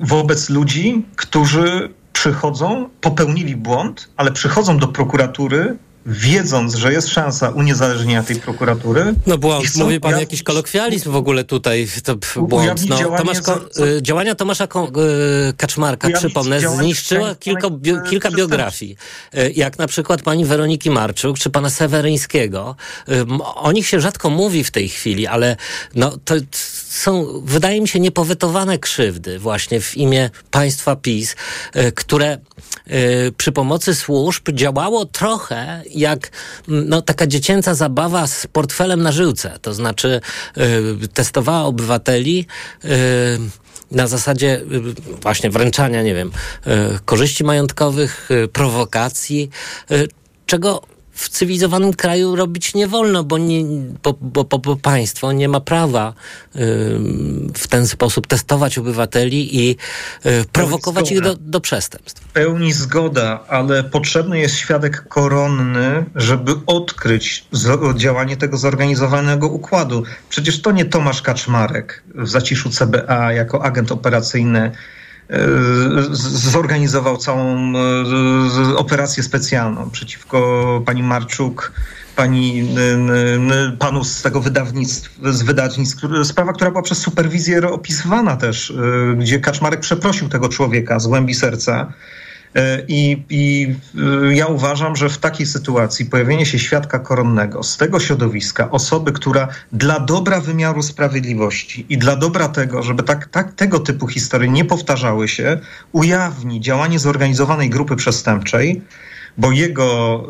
wobec 0.00 0.50
ludzi, 0.50 1.06
którzy 1.16 1.88
przychodzą, 2.18 2.88
popełnili 3.00 3.56
błąd, 3.56 4.08
ale 4.16 4.32
przychodzą 4.32 4.78
do 4.78 4.88
prokuratury 4.88 5.76
wiedząc, 6.06 6.74
że 6.74 6.92
jest 6.92 7.08
szansa 7.08 7.50
uniezależnienia 7.50 8.22
tej 8.22 8.36
prokuratury. 8.36 9.14
No 9.26 9.38
błąd, 9.38 9.76
mówi 9.76 10.00
pan 10.00 10.20
jakiś 10.20 10.42
kolokwializm 10.42 11.12
w 11.12 11.16
ogóle 11.16 11.44
tutaj, 11.44 11.88
to 12.04 12.16
błąd. 12.42 12.88
No, 12.88 13.16
Tomasz, 13.18 13.36
za, 13.36 13.58
y, 13.96 14.02
działania 14.02 14.34
Tomasza 14.34 14.64
y, 14.64 14.68
Kaczmarka, 15.56 16.08
przypomnę, 16.10 16.60
zniszczyła 16.60 17.34
kilka, 17.34 17.70
bio, 17.70 18.00
kilka 18.00 18.30
biografii. 18.30 18.96
Y, 19.34 19.52
jak 19.56 19.78
na 19.78 19.86
przykład 19.86 20.22
pani 20.22 20.44
Weroniki 20.44 20.90
Marczuk, 20.90 21.38
czy 21.38 21.50
pana 21.50 21.70
Seweryńskiego. 21.70 22.76
O 23.54 23.72
nich 23.72 23.86
się 23.86 24.00
rzadko 24.00 24.30
mówi 24.30 24.64
w 24.64 24.70
tej 24.70 24.88
chwili, 24.88 25.26
ale 25.26 25.56
no, 25.94 26.18
to 26.24 26.34
są, 26.88 27.40
wydaje 27.44 27.80
mi 27.80 27.88
się, 27.88 28.00
niepowetowane 28.00 28.78
krzywdy 28.78 29.38
właśnie 29.38 29.80
w 29.80 29.96
imię 29.96 30.30
państwa 30.50 30.96
PiS, 30.96 31.36
które 31.94 32.38
przy 33.36 33.52
pomocy 33.52 33.94
służb 33.94 34.48
działało 34.52 35.04
trochę 35.04 35.82
jak 35.90 36.30
no, 36.68 37.02
taka 37.02 37.26
dziecięca 37.26 37.74
zabawa 37.74 38.26
z 38.26 38.46
portfelem 38.46 39.02
na 39.02 39.12
żyłce. 39.12 39.58
To 39.62 39.74
znaczy 39.74 40.20
y, 41.04 41.08
testowała 41.08 41.64
obywateli 41.64 42.46
na 43.90 44.06
zasadzie 44.06 44.62
właśnie 45.22 45.50
wręczania, 45.50 46.02
nie 46.02 46.14
wiem, 46.14 46.30
korzyści 47.04 47.44
majątkowych, 47.44 48.28
prowokacji, 48.52 49.50
czego 50.46 50.82
w 51.18 51.28
cywilizowanym 51.28 51.94
kraju 51.94 52.36
robić 52.36 52.74
nie 52.74 52.86
wolno, 52.86 53.24
bo, 53.24 53.38
nie, 53.38 53.64
bo, 54.02 54.14
bo, 54.20 54.44
bo, 54.44 54.76
państwo 54.76 55.32
nie 55.32 55.48
ma 55.48 55.60
prawa 55.60 56.08
y, 56.10 56.58
w 57.54 57.68
ten 57.68 57.86
sposób 57.86 58.26
testować 58.26 58.78
obywateli 58.78 59.56
i 59.60 59.76
y, 60.26 60.44
prowokować 60.52 61.12
ich 61.12 61.20
do, 61.20 61.34
do 61.34 61.60
przestępstw. 61.60 62.24
Pełni 62.32 62.72
zgoda, 62.72 63.44
ale 63.48 63.84
potrzebny 63.84 64.38
jest 64.38 64.56
świadek 64.56 65.08
koronny, 65.08 66.04
żeby 66.14 66.52
odkryć 66.66 67.44
działanie 67.96 68.36
tego 68.36 68.56
zorganizowanego 68.56 69.48
układu. 69.48 70.02
Przecież 70.28 70.62
to 70.62 70.72
nie 70.72 70.84
Tomasz 70.84 71.22
Kaczmarek 71.22 72.02
w 72.14 72.28
zaciszu 72.28 72.70
CBA 72.70 73.32
jako 73.32 73.64
agent 73.64 73.92
operacyjny 73.92 74.72
zorganizował 76.12 77.16
całą 77.16 77.72
operację 78.76 79.22
specjalną 79.22 79.90
przeciwko 79.90 80.82
pani 80.86 81.02
Marczuk, 81.02 81.72
pani, 82.16 82.68
panu 83.78 84.04
z 84.04 84.22
tego 84.22 84.40
wydawnictwa, 84.40 85.32
z 85.32 85.42
wydawnictw, 85.42 86.00
sprawa, 86.24 86.52
która 86.52 86.70
była 86.70 86.82
przez 86.82 86.98
superwizję 86.98 87.68
opisywana 87.68 88.36
też, 88.36 88.70
y, 88.70 88.74
gdzie 89.18 89.40
Kaczmarek 89.40 89.80
przeprosił 89.80 90.28
tego 90.28 90.48
człowieka 90.48 90.98
z 90.98 91.06
głębi 91.06 91.34
serca 91.34 91.92
E, 91.92 92.27
I, 92.88 93.22
I, 93.30 93.74
e, 94.28 94.34
ja 94.34 94.46
uważam, 94.46 94.96
że 94.96 95.08
w 95.08 95.18
takiej 95.18 95.46
sytuacji 95.46 96.06
pojawienie 96.06 96.46
się 96.46 96.58
świadka 96.58 96.98
koronnego 96.98 97.62
z 97.62 97.76
tego 97.76 98.00
środowiska, 98.00 98.70
osoby, 98.70 99.12
która 99.12 99.48
dla 99.72 100.00
dobra 100.00 100.40
wymiaru 100.40 100.82
sprawiedliwości 100.82 101.86
i 101.88 101.98
dla 101.98 102.16
dobra 102.16 102.48
tego, 102.48 102.82
żeby 102.82 103.02
tak, 103.02 103.26
tak, 103.26 103.54
tego 103.54 103.80
typu 103.80 104.06
historie 104.08 104.48
nie 104.48 104.64
powtarzały 104.64 105.28
się, 105.28 105.58
ujawni 105.92 106.60
działanie 106.60 106.98
zorganizowanej 106.98 107.70
grupy 107.70 107.96
przestępczej, 107.96 108.82
bo 109.38 109.52
jego 109.52 110.24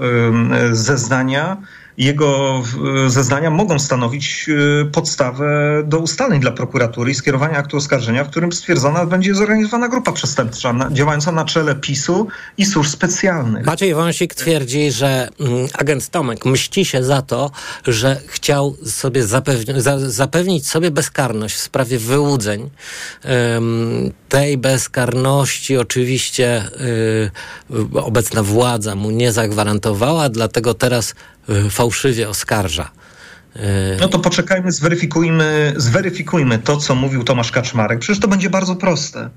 zeznania 0.73 1.57
jego 1.99 2.63
zeznania 3.07 3.51
mogą 3.51 3.79
stanowić 3.79 4.47
e, 4.49 4.85
podstawę 4.85 5.83
do 5.85 5.99
ustaleń 5.99 6.41
dla 6.41 6.51
prokuratury 6.51 7.11
i 7.11 7.15
skierowania 7.15 7.59
aktu 7.59 7.77
oskarżenia, 7.77 8.25
w 8.25 8.31
którym 8.31 8.53
stwierdzona 8.53 9.07
będzie 9.07 9.35
zorganizowana 9.35 9.89
grupa 9.89 10.13
przestępcza 10.13 10.75
działająca 10.91 11.33
na 11.33 11.45
czele 11.45 11.75
PiSu 11.75 12.27
i 12.59 12.67
służb 12.67 12.91
specjalnych. 12.91 13.67
Maciej 13.67 13.95
Wąsik 13.95 14.35
twierdzi, 14.35 14.93
że 14.93 15.29
mm, 15.41 15.67
agent 15.79 16.09
Tomek 16.09 16.45
mści 16.45 16.85
się 16.85 17.05
za 17.05 17.23
to, 17.23 17.51
że 17.87 18.21
chciał 18.27 18.77
sobie 18.87 19.23
zapewni 19.25 19.81
za 19.81 19.99
zapewnić 19.99 20.69
sobie 20.69 20.91
bezkarność 20.91 21.55
w 21.55 21.61
sprawie 21.61 21.99
wyłudzeń. 21.99 22.71
tej 24.29 24.59
bezkarności 24.59 25.77
oczywiście 25.77 26.63
y, 26.81 28.01
obecna 28.01 28.43
władza 28.43 28.95
mu 28.95 29.11
nie 29.11 29.33
zagwarantowała, 29.33 30.29
dlatego 30.29 30.75
teraz 30.75 31.15
fałszywie 31.71 32.29
oskarża. 32.29 32.91
Y, 33.57 33.61
no 34.01 34.09
to 34.09 34.19
poczekajmy, 34.19 34.73
zweryfikujmy, 34.73 35.75
zweryfikujmy 35.77 36.59
to, 36.59 36.77
co 36.77 36.95
mówił 36.95 37.25
Tomasz 37.25 37.51
Kaczmarek. 37.51 37.99
Przecież 37.99 38.21
to 38.21 38.29
będzie 38.29 38.51
bardzo 38.51 38.77
proste. 38.77 39.31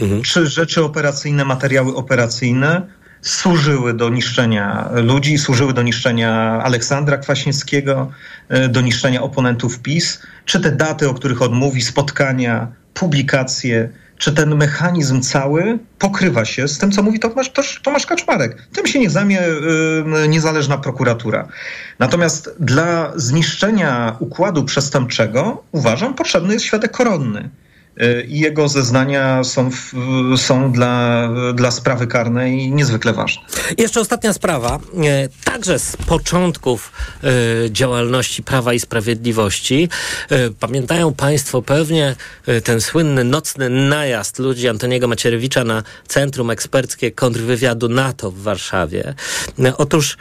Mhm. 0.00 0.22
Czy 0.22 0.46
rzeczy 0.46 0.84
operacyjne, 0.84 1.44
materiały 1.44 1.96
operacyjne 1.96 2.86
służyły 3.22 3.94
do 3.94 4.08
niszczenia 4.08 4.90
ludzi, 4.92 5.38
służyły 5.38 5.72
do 5.72 5.82
niszczenia 5.82 6.60
Aleksandra 6.62 7.18
Kwaśniewskiego, 7.18 8.10
y, 8.64 8.68
do 8.68 8.80
niszczenia 8.80 9.22
oponentów 9.22 9.78
PiS? 9.78 10.22
Czy 10.44 10.60
te 10.60 10.72
daty, 10.72 11.08
o 11.08 11.14
których 11.14 11.42
odmówi, 11.42 11.82
spotkania, 11.82 12.68
publikacje, 12.94 13.88
czy 14.22 14.32
ten 14.32 14.56
mechanizm 14.56 15.20
cały 15.20 15.78
pokrywa 15.98 16.44
się 16.44 16.68
z 16.68 16.78
tym, 16.78 16.92
co 16.92 17.02
mówi 17.02 17.20
Tomasz, 17.20 17.52
Tomasz 17.82 18.06
Kaczmarek. 18.06 18.68
Tym 18.72 18.86
się 18.86 18.98
nie 18.98 19.10
zajmie 19.10 19.40
niezależna 20.28 20.78
prokuratura. 20.78 21.48
Natomiast 21.98 22.56
dla 22.60 23.12
zniszczenia 23.16 24.16
układu 24.18 24.64
przestępczego 24.64 25.64
uważam 25.72 26.14
potrzebny 26.14 26.52
jest 26.52 26.64
świadek 26.64 26.90
koronny 26.90 27.50
i 28.28 28.40
jego 28.40 28.68
zeznania 28.68 29.44
są, 29.44 29.70
są 30.36 30.72
dla, 30.72 31.28
dla 31.54 31.70
sprawy 31.70 32.06
karnej 32.06 32.70
niezwykle 32.70 33.12
ważne. 33.12 33.42
Jeszcze 33.78 34.00
ostatnia 34.00 34.32
sprawa. 34.32 34.80
E, 35.04 35.28
także 35.44 35.78
z 35.78 35.96
początków 35.96 36.92
e, 37.24 37.28
działalności 37.70 38.42
Prawa 38.42 38.72
i 38.72 38.80
Sprawiedliwości. 38.80 39.88
E, 40.30 40.50
pamiętają 40.50 41.14
Państwo 41.14 41.62
pewnie 41.62 42.16
ten 42.64 42.80
słynny 42.80 43.24
nocny 43.24 43.70
najazd 43.70 44.38
ludzi 44.38 44.68
Antoniego 44.68 45.08
Macierewicza 45.08 45.64
na 45.64 45.82
Centrum 46.08 46.50
Eksperckie 46.50 47.10
Kontrwywiadu 47.10 47.88
NATO 47.88 48.30
w 48.30 48.38
Warszawie. 48.38 49.14
Otóż 49.78 50.16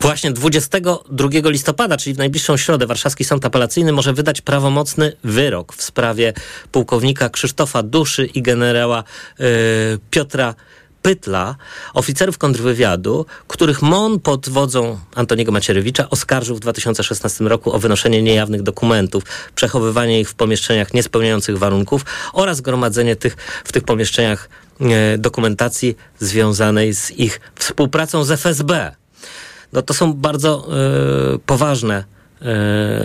Właśnie 0.00 0.32
22 0.32 1.28
listopada, 1.44 1.96
czyli 1.96 2.14
w 2.14 2.18
najbliższą 2.18 2.56
środę, 2.56 2.86
Warszawski 2.86 3.24
Sąd 3.24 3.44
Apelacyjny 3.44 3.92
może 3.92 4.12
wydać 4.12 4.40
prawomocny 4.40 5.12
wyrok 5.24 5.74
w 5.74 5.82
sprawie 5.82 6.32
pułkownika 6.72 7.28
Krzysztofa 7.28 7.82
Duszy 7.82 8.26
i 8.26 8.42
generała 8.42 9.04
yy, 9.38 9.46
Piotra 10.10 10.54
Pytla, 11.02 11.56
oficerów 11.94 12.38
kontrwywiadu, 12.38 13.26
których 13.48 13.82
MON 13.82 14.20
pod 14.20 14.48
wodzą 14.48 14.98
Antoniego 15.14 15.52
Macierewicza 15.52 16.10
oskarżył 16.10 16.56
w 16.56 16.60
2016 16.60 17.44
roku 17.44 17.72
o 17.72 17.78
wynoszenie 17.78 18.22
niejawnych 18.22 18.62
dokumentów, 18.62 19.22
przechowywanie 19.54 20.20
ich 20.20 20.30
w 20.30 20.34
pomieszczeniach 20.34 20.94
niespełniających 20.94 21.58
warunków 21.58 22.04
oraz 22.32 22.60
gromadzenie 22.60 23.16
tych, 23.16 23.36
w 23.64 23.72
tych 23.72 23.84
pomieszczeniach 23.84 24.48
e, 24.80 25.18
dokumentacji 25.18 25.96
związanej 26.18 26.94
z 26.94 27.10
ich 27.10 27.40
współpracą 27.54 28.24
z 28.24 28.30
FSB 28.30 28.92
no 29.76 29.82
to 29.82 29.94
są 29.94 30.12
bardzo 30.12 30.68
y, 31.34 31.38
poważne 31.38 32.04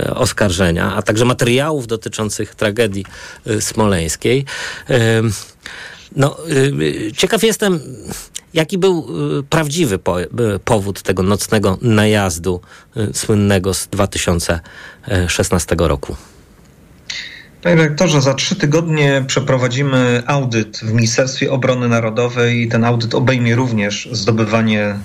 y, 0.07 0.13
oskarżenia, 0.15 0.95
a 0.95 1.01
także 1.01 1.25
materiałów 1.25 1.87
dotyczących 1.87 2.55
tragedii 2.55 3.05
y, 3.47 3.61
smoleńskiej. 3.61 4.45
No, 6.15 6.37
ciekaw 7.17 7.43
jestem, 7.43 7.79
jaki 8.53 8.77
był 8.77 9.07
prawdziwy 9.49 9.99
po, 9.99 10.17
powód 10.65 11.01
tego 11.01 11.23
nocnego 11.23 11.77
najazdu 11.81 12.61
słynnego 13.13 13.73
z 13.73 13.87
2016 13.87 15.75
roku. 15.79 16.15
Panie 17.63 17.75
rektorze, 17.75 18.21
za 18.21 18.33
trzy 18.33 18.55
tygodnie 18.55 19.23
przeprowadzimy 19.27 20.23
audyt 20.25 20.77
w 20.77 20.93
Ministerstwie 20.93 21.51
Obrony 21.51 21.87
Narodowej 21.89 22.61
i 22.61 22.67
ten 22.67 22.83
audyt 22.83 23.15
obejmie 23.15 23.55
również 23.55 24.09
zdobywanie 24.11 24.83
e, 24.85 24.99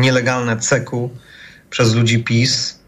nielegalne 0.00 0.56
ceku 0.56 1.10
przez 1.70 1.94
ludzi 1.94 2.24
PiS. 2.24 2.78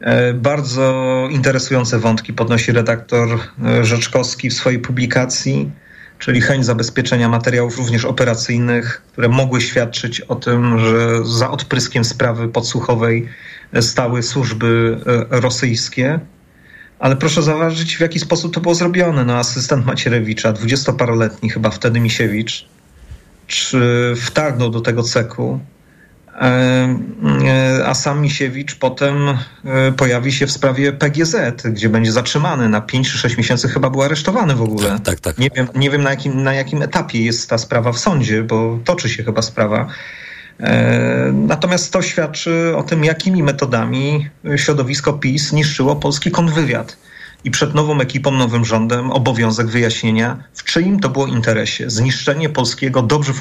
E, 0.00 0.34
bardzo 0.34 1.28
interesujące 1.30 1.98
wątki 1.98 2.32
podnosi 2.32 2.72
redaktor 2.72 3.28
e, 3.64 3.84
Rzeczkowski 3.84 4.50
w 4.50 4.54
swojej 4.54 4.78
publikacji, 4.78 5.70
czyli 6.18 6.40
chęć 6.40 6.64
zabezpieczenia 6.64 7.28
materiałów 7.28 7.78
również 7.78 8.04
operacyjnych, 8.04 9.02
które 9.12 9.28
mogły 9.28 9.60
świadczyć 9.60 10.20
o 10.20 10.34
tym, 10.34 10.78
że 10.78 11.24
za 11.24 11.50
odpryskiem 11.50 12.04
sprawy 12.04 12.48
podsłuchowej 12.48 13.28
stały 13.80 14.22
służby 14.22 15.00
rosyjskie. 15.30 16.20
Ale 16.98 17.16
proszę 17.16 17.42
zauważyć, 17.42 17.96
w 17.96 18.00
jaki 18.00 18.18
sposób 18.18 18.54
to 18.54 18.60
było 18.60 18.74
zrobione. 18.74 19.24
No, 19.24 19.38
asystent 19.38 19.86
Macierewicza, 19.86 20.52
dwudziestoparoletni 20.52 21.50
chyba 21.50 21.70
wtedy 21.70 22.00
Misiewicz, 22.00 22.66
czy 23.46 24.14
wtargnął 24.20 24.70
do 24.70 24.80
tego 24.80 25.02
ceku, 25.02 25.60
e, 26.34 26.98
e, 27.46 27.86
a 27.86 27.94
sam 27.94 28.20
Misiewicz 28.20 28.74
potem 28.74 29.28
e, 29.64 29.92
pojawi 29.92 30.32
się 30.32 30.46
w 30.46 30.52
sprawie 30.52 30.92
PGZ, 30.92 31.62
gdzie 31.64 31.88
będzie 31.88 32.12
zatrzymany 32.12 32.68
na 32.68 32.80
5 32.80 33.12
czy 33.12 33.18
6 33.18 33.36
miesięcy, 33.36 33.68
chyba 33.68 33.90
był 33.90 34.02
aresztowany 34.02 34.54
w 34.54 34.62
ogóle. 34.62 35.00
Tak, 35.04 35.20
tak. 35.20 35.38
Nie 35.38 35.50
wiem, 35.56 35.68
nie 35.74 35.90
wiem 35.90 36.02
na, 36.02 36.10
jakim, 36.10 36.42
na 36.42 36.54
jakim 36.54 36.82
etapie 36.82 37.24
jest 37.24 37.50
ta 37.50 37.58
sprawa 37.58 37.92
w 37.92 37.98
sądzie, 37.98 38.42
bo 38.42 38.78
toczy 38.84 39.08
się 39.08 39.24
chyba 39.24 39.42
sprawa. 39.42 39.88
E, 40.60 41.32
natomiast 41.32 41.92
to 41.92 42.02
świadczy 42.02 42.72
o 42.76 42.82
tym, 42.82 43.04
jakimi 43.04 43.42
metodami 43.42 44.28
środowisko 44.56 45.12
PiS 45.12 45.52
niszczyło 45.52 45.96
polski 45.96 46.30
kontrwywiad. 46.30 46.96
I 47.44 47.50
przed 47.50 47.74
nową 47.74 48.00
ekipą, 48.00 48.30
nowym 48.30 48.64
rządem 48.64 49.10
obowiązek 49.10 49.66
wyjaśnienia, 49.66 50.44
w 50.54 50.64
czyim 50.64 51.00
to 51.00 51.08
było 51.08 51.26
interesie 51.26 51.90
zniszczenie 51.90 52.48
polskiego, 52.48 53.02
dobrze 53.02 53.32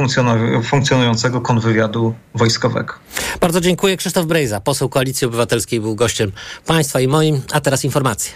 funkcjonującego 0.64 1.42
kontrwywiadu 1.42 2.14
wojskowego. 2.36 2.94
Bardzo 3.42 3.62
dziękuję. 3.62 3.98
Krzysztof 3.98 4.26
Brejza, 4.26 4.62
poseł 4.62 4.90
Koalicji 4.90 5.28
Obywatelskiej, 5.28 5.80
był 5.80 5.96
gościem 5.96 6.32
państwa 6.66 7.00
i 7.00 7.08
moim. 7.08 7.42
A 7.54 7.62
teraz 7.62 7.84
informacje. 7.84 8.34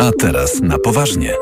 A 0.00 0.10
teraz 0.18 0.60
na 0.60 0.78
poważnie. 0.78 1.34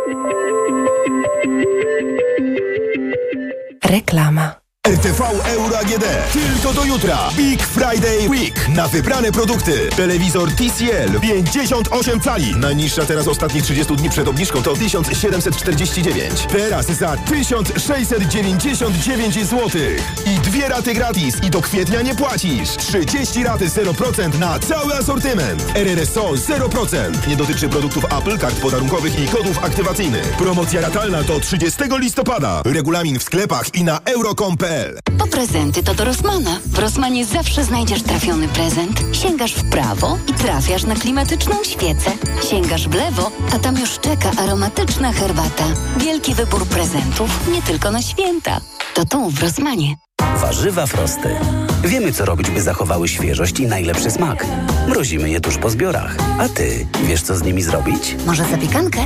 Reklama. 3.85 4.62
RTV 4.89 5.21
Euro 5.45 5.79
AGD. 5.79 6.05
Tylko 6.33 6.73
do 6.73 6.85
jutra. 6.85 7.19
Big 7.37 7.63
Friday 7.63 8.29
Week. 8.29 8.69
Na 8.69 8.89
wybrane 8.89 9.33
produkty. 9.33 9.89
Telewizor 9.97 10.53
TCL 10.53 11.21
58 11.21 12.21
cali. 12.21 12.57
Najniższa 12.57 13.07
teraz 13.07 13.29
ostatnich 13.29 13.65
30 13.65 13.97
dni 13.97 14.11
przed 14.11 14.29
obniżką 14.29 14.63
to 14.63 14.75
1749. 14.75 16.47
Teraz 16.53 16.87
za 16.87 17.17
1699 17.17 19.35
zł. 19.35 19.71
I 20.27 20.39
dwie 20.39 20.69
raty 20.69 20.95
gratis. 20.95 21.37
I 21.43 21.51
do 21.51 21.61
kwietnia 21.61 22.03
nie 22.03 22.15
płacisz. 22.15 22.77
30 22.77 23.45
raty 23.45 23.67
0% 23.67 24.39
na 24.39 24.59
cały 24.59 24.95
asortyment. 24.95 25.65
RRSO 25.75 26.33
0%. 26.33 27.29
Nie 27.29 27.37
dotyczy 27.37 27.69
produktów 27.69 28.05
Apple, 28.05 28.39
kart 28.39 28.61
podarunkowych 28.61 29.19
i 29.19 29.29
kodów 29.29 29.65
aktywacyjnych. 29.65 30.37
Promocja 30.37 30.81
ratalna 30.81 31.23
do 31.23 31.41
30 31.41 31.83
listopada. 31.99 32.63
Regulamin 32.65 33.19
w 33.19 33.23
sklepach 33.23 33.75
i 33.75 33.85
na 33.85 34.01
euro.com.pl 34.05 34.72
po 35.19 35.27
prezenty 35.27 35.83
to 35.83 35.95
do 35.95 36.05
Rosmana. 36.05 36.59
W 36.67 36.79
Rosmanie 36.79 37.25
zawsze 37.25 37.65
znajdziesz 37.65 38.03
trafiony 38.03 38.49
prezent. 38.49 39.01
Sięgasz 39.13 39.55
w 39.55 39.71
prawo 39.71 40.19
i 40.29 40.33
trafiasz 40.35 40.85
na 40.85 40.95
klimatyczną 40.95 41.65
świecę. 41.65 42.11
Sięgasz 42.51 42.89
w 42.89 42.95
lewo, 42.95 43.31
a 43.55 43.59
tam 43.59 43.79
już 43.79 43.99
czeka 43.99 44.31
aromatyczna 44.39 45.13
herbata. 45.13 45.65
Wielki 45.97 46.35
wybór 46.35 46.67
prezentów, 46.67 47.49
nie 47.53 47.63
tylko 47.63 47.91
na 47.91 48.03
święta. 48.03 48.61
To 48.95 49.05
tu 49.05 49.31
w 49.31 49.43
Rosmanie. 49.43 49.97
Warzywa 50.37 50.87
frosty. 50.87 51.29
Wiemy, 51.85 52.13
co 52.13 52.25
robić, 52.25 52.51
by 52.51 52.63
zachowały 52.63 53.09
świeżość 53.09 53.61
i 53.61 53.67
najlepszy 53.67 54.11
smak. 54.11 54.47
Mrozimy 54.89 55.31
je 55.31 55.41
tuż 55.41 55.59
po 55.59 55.71
zbiorach. 55.71 56.17
A 56.39 56.49
ty 56.49 56.87
wiesz, 57.05 57.23
co 57.23 57.37
z 57.37 57.43
nimi 57.43 57.63
zrobić? 57.63 58.17
Może 58.27 58.45
zapiekankę? 58.45 58.99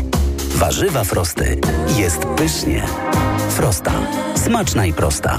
Warzywa 0.55 1.05
frosty. 1.05 1.61
Jest 1.97 2.19
pysznie. 2.19 2.87
Frosta. 3.51 3.93
Smaczna 4.45 4.87
i 4.87 4.93
prosta. 4.93 5.39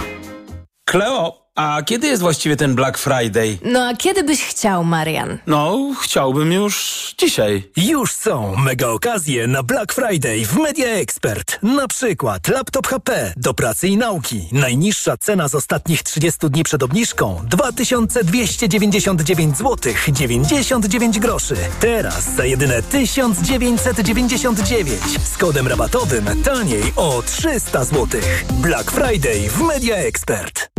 Clo-op 0.89 1.46
A 1.57 1.81
kiedy 1.85 2.07
jest 2.07 2.21
właściwie 2.21 2.55
ten 2.55 2.75
Black 2.75 2.97
Friday? 2.97 3.57
No 3.63 3.87
a 3.87 3.95
kiedy 3.95 4.23
byś 4.23 4.43
chciał, 4.43 4.83
Marian? 4.83 5.37
No, 5.47 5.91
chciałbym 6.01 6.51
już 6.51 6.97
dzisiaj. 7.17 7.69
Już 7.77 8.11
są 8.11 8.55
mega 8.55 8.87
okazje 8.87 9.47
na 9.47 9.63
Black 9.63 9.93
Friday 9.93 10.45
w 10.45 10.55
Media 10.57 10.87
Expert. 10.87 11.59
Na 11.63 11.87
przykład 11.87 12.47
laptop 12.47 12.87
HP 12.87 13.33
do 13.37 13.53
pracy 13.53 13.87
i 13.87 13.97
nauki. 13.97 14.47
Najniższa 14.51 15.17
cena 15.17 15.47
z 15.47 15.55
ostatnich 15.55 16.03
30 16.03 16.49
dni 16.49 16.63
przed 16.63 16.83
obniżką 16.83 17.41
2299 17.43 19.57
zł 19.57 19.93
99 20.13 21.19
groszy. 21.19 21.55
Teraz 21.79 22.35
za 22.35 22.45
jedyne 22.45 22.83
1999 22.83 24.89
z 25.23 25.37
kodem 25.37 25.67
rabatowym 25.67 26.43
taniej 26.43 26.93
o 26.95 27.23
300 27.25 27.83
zł. 27.83 28.21
Black 28.51 28.91
Friday 28.91 29.49
w 29.49 29.61
Media 29.61 29.95
Expert. 29.95 30.69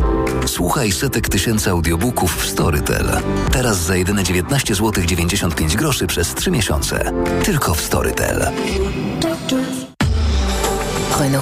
Słuchaj 0.46 0.67
setek 0.92 1.28
tysięcy 1.28 1.70
audiobooków 1.70 2.37
w 2.37 2.46
Storytel. 2.46 3.07
Teraz 3.52 3.78
za 3.78 3.96
jedyne 3.96 4.24
19 4.24 4.74
zł 4.74 5.04
95 5.04 5.76
groszy 5.76 6.07
przez 6.07 6.35
3 6.35 6.50
miesiące. 6.50 7.12
Tylko 7.44 7.74
w 7.74 7.81
Storytel. 7.81 8.50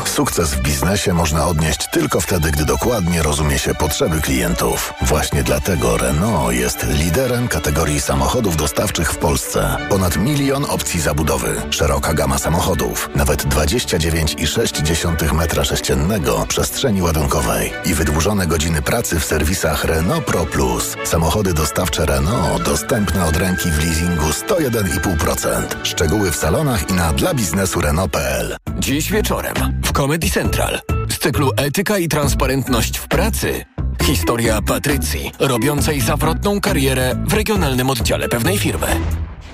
Sukces 0.05 0.55
w 0.55 0.61
biznesie 0.61 1.13
można 1.13 1.47
odnieść 1.47 1.89
tylko 1.91 2.21
wtedy, 2.21 2.51
gdy 2.51 2.65
dokładnie 2.65 3.23
rozumie 3.23 3.59
się 3.59 3.75
potrzeby 3.75 4.21
klientów. 4.21 4.95
Właśnie 5.03 5.43
dlatego 5.43 5.97
Renault 5.97 6.55
jest 6.55 6.87
liderem 6.89 7.49
kategorii 7.49 8.01
samochodów 8.01 8.57
dostawczych 8.57 9.13
w 9.13 9.17
Polsce. 9.17 9.77
Ponad 9.89 10.17
milion 10.17 10.65
opcji 10.65 11.01
zabudowy, 11.01 11.63
szeroka 11.71 12.15
gama 12.15 12.39
samochodów, 12.39 13.11
nawet 13.15 13.45
29,6 13.45 15.27
m3 15.29 16.47
przestrzeni 16.47 17.03
ładunkowej 17.03 17.73
i 17.85 17.95
wydłużone 17.95 18.47
godziny 18.47 18.83
pracy 18.83 19.21
w 19.21 19.25
serwisach 19.25 19.85
Renault 19.85 20.25
Pro 20.25 20.47
Plus. 20.47 20.97
Samochody 21.05 21.55
dostawcze 21.55 22.07
Renault 22.07 22.63
dostępne 22.63 23.25
od 23.25 23.37
ręki 23.37 23.71
w 23.71 23.85
leasingu 23.85 24.27
101,5%. 24.27 25.63
Szczegóły 25.83 26.31
w 26.31 26.37
salonach 26.37 26.91
i 26.91 26.93
na 26.93 27.13
dla 27.13 27.35
biznesu 27.35 27.81
Renault.pl. 27.81 28.57
Dziś 28.79 29.11
wieczorem 29.13 29.55
Comedy 29.97 30.31
Central 30.31 30.81
z 31.09 31.19
cyklu 31.19 31.51
Etyka 31.57 31.99
i 31.99 32.09
transparentność 32.09 32.99
w 32.99 33.09
pracy 33.09 33.65
historia 34.03 34.63
Patrycji, 34.63 35.33
robiącej 35.39 36.01
zawrotną 36.01 36.61
karierę 36.61 37.15
w 37.27 37.33
regionalnym 37.33 37.91
oddziale 37.91 38.29
pewnej 38.29 38.59
firmy. 38.59 38.87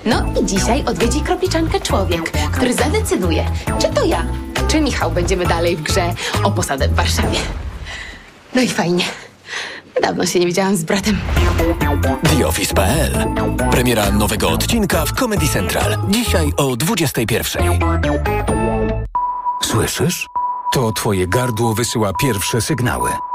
No 0.05 0.33
i 0.41 0.45
dzisiaj 0.45 0.85
odwiedzi 0.85 1.21
kropliczankę 1.21 1.79
człowiek, 1.79 2.31
który 2.31 2.73
zadecyduje, 2.73 3.45
czy 3.81 3.87
to 3.87 4.05
ja, 4.05 4.25
czy 4.67 4.81
Michał 4.81 5.11
będziemy 5.11 5.45
dalej 5.45 5.77
w 5.77 5.81
grze 5.81 6.13
o 6.43 6.51
posadę 6.51 6.87
w 6.87 6.93
Warszawie. 6.93 7.37
No 8.55 8.61
i 8.61 8.67
fajnie. 8.67 9.03
Dawno 10.01 10.25
się 10.25 10.39
nie 10.39 10.45
widziałam 10.45 10.75
z 10.75 10.83
bratem. 10.83 11.19
TheOffice.pl 12.23 13.11
Premiera 13.71 14.11
nowego 14.11 14.49
odcinka 14.49 15.05
w 15.05 15.13
Comedy 15.13 15.47
Central. 15.47 15.97
Dzisiaj 16.09 16.51
o 16.57 16.75
21. 16.75 17.79
Słyszysz? 19.63 20.27
To 20.73 20.91
twoje 20.91 21.27
gardło 21.27 21.73
wysyła 21.73 22.13
pierwsze 22.13 22.61
sygnały. 22.61 23.09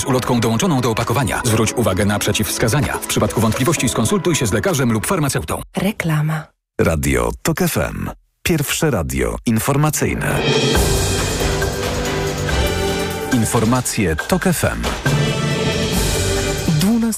z 0.00 0.04
ulotką 0.04 0.40
dołączoną 0.40 0.80
do 0.80 0.90
opakowania. 0.90 1.42
Zwróć 1.44 1.72
uwagę 1.72 2.04
na 2.04 2.18
przeciwwskazania. 2.18 2.98
W 2.98 3.06
przypadku 3.06 3.40
wątpliwości 3.40 3.88
skonsultuj 3.88 4.34
się 4.34 4.46
z 4.46 4.52
lekarzem 4.52 4.92
lub 4.92 5.06
farmaceutą. 5.06 5.62
Reklama. 5.76 6.46
Radio 6.80 7.30
TOK 7.42 7.58
FM. 7.58 8.10
Pierwsze 8.42 8.90
radio 8.90 9.36
informacyjne. 9.46 10.38
Informacje 13.32 14.16
TOK 14.16 14.42
FM. 14.42 14.82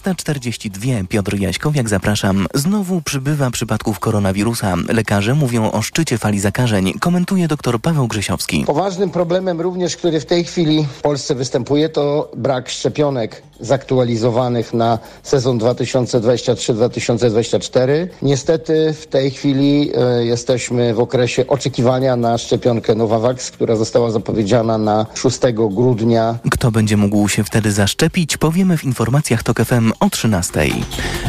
12.42. 0.03 1.07
Piotr 1.07 1.39
Jaśkowiak, 1.39 1.89
zapraszam. 1.89 2.47
Znowu 2.55 3.03
przybywa 3.03 3.51
przypadków 3.51 3.99
koronawirusa. 3.99 4.75
Lekarze 4.89 5.35
mówią 5.35 5.73
o 5.73 5.83
szczycie 5.83 6.19
fali 6.19 6.41
zakażeń. 6.41 6.93
Komentuje 7.01 7.49
dr 7.49 7.81
Paweł 7.81 8.07
Grzesiowski. 8.07 8.65
Poważnym 8.67 9.11
problemem 9.11 9.61
również, 9.61 9.97
który 9.97 10.21
w 10.21 10.27
tej 10.27 10.45
chwili 10.45 10.87
w 10.99 11.03
Polsce 11.03 11.35
występuje, 11.35 11.89
to 11.89 12.31
brak 12.37 12.69
szczepionek 12.69 13.43
zaktualizowanych 13.61 14.75
na 14.75 14.99
sezon 15.23 15.59
2023-2024. 15.59 18.09
Niestety 18.23 18.95
w 19.01 19.07
tej 19.07 19.31
chwili 19.31 19.91
e, 19.95 20.25
jesteśmy 20.25 20.95
w 20.95 21.01
okresie 21.01 21.47
oczekiwania 21.47 22.17
na 22.17 22.39
szczepionkę 22.39 22.95
Novavax, 22.95 23.51
która 23.51 23.77
została 23.77 24.11
zapowiedziana 24.11 24.79
na 24.79 25.07
6 25.15 25.39
grudnia. 25.55 26.39
Kto 26.51 26.71
będzie 26.71 26.97
mógł 26.97 27.29
się 27.29 27.45
wtedy 27.45 27.73
zaszczepić, 27.73 28.37
powiemy 28.37 28.77
w 28.77 28.85
informacjach 28.85 29.43
TOK 29.43 29.65
FM 29.65 29.88
o 30.01 30.11
13. 30.11 30.71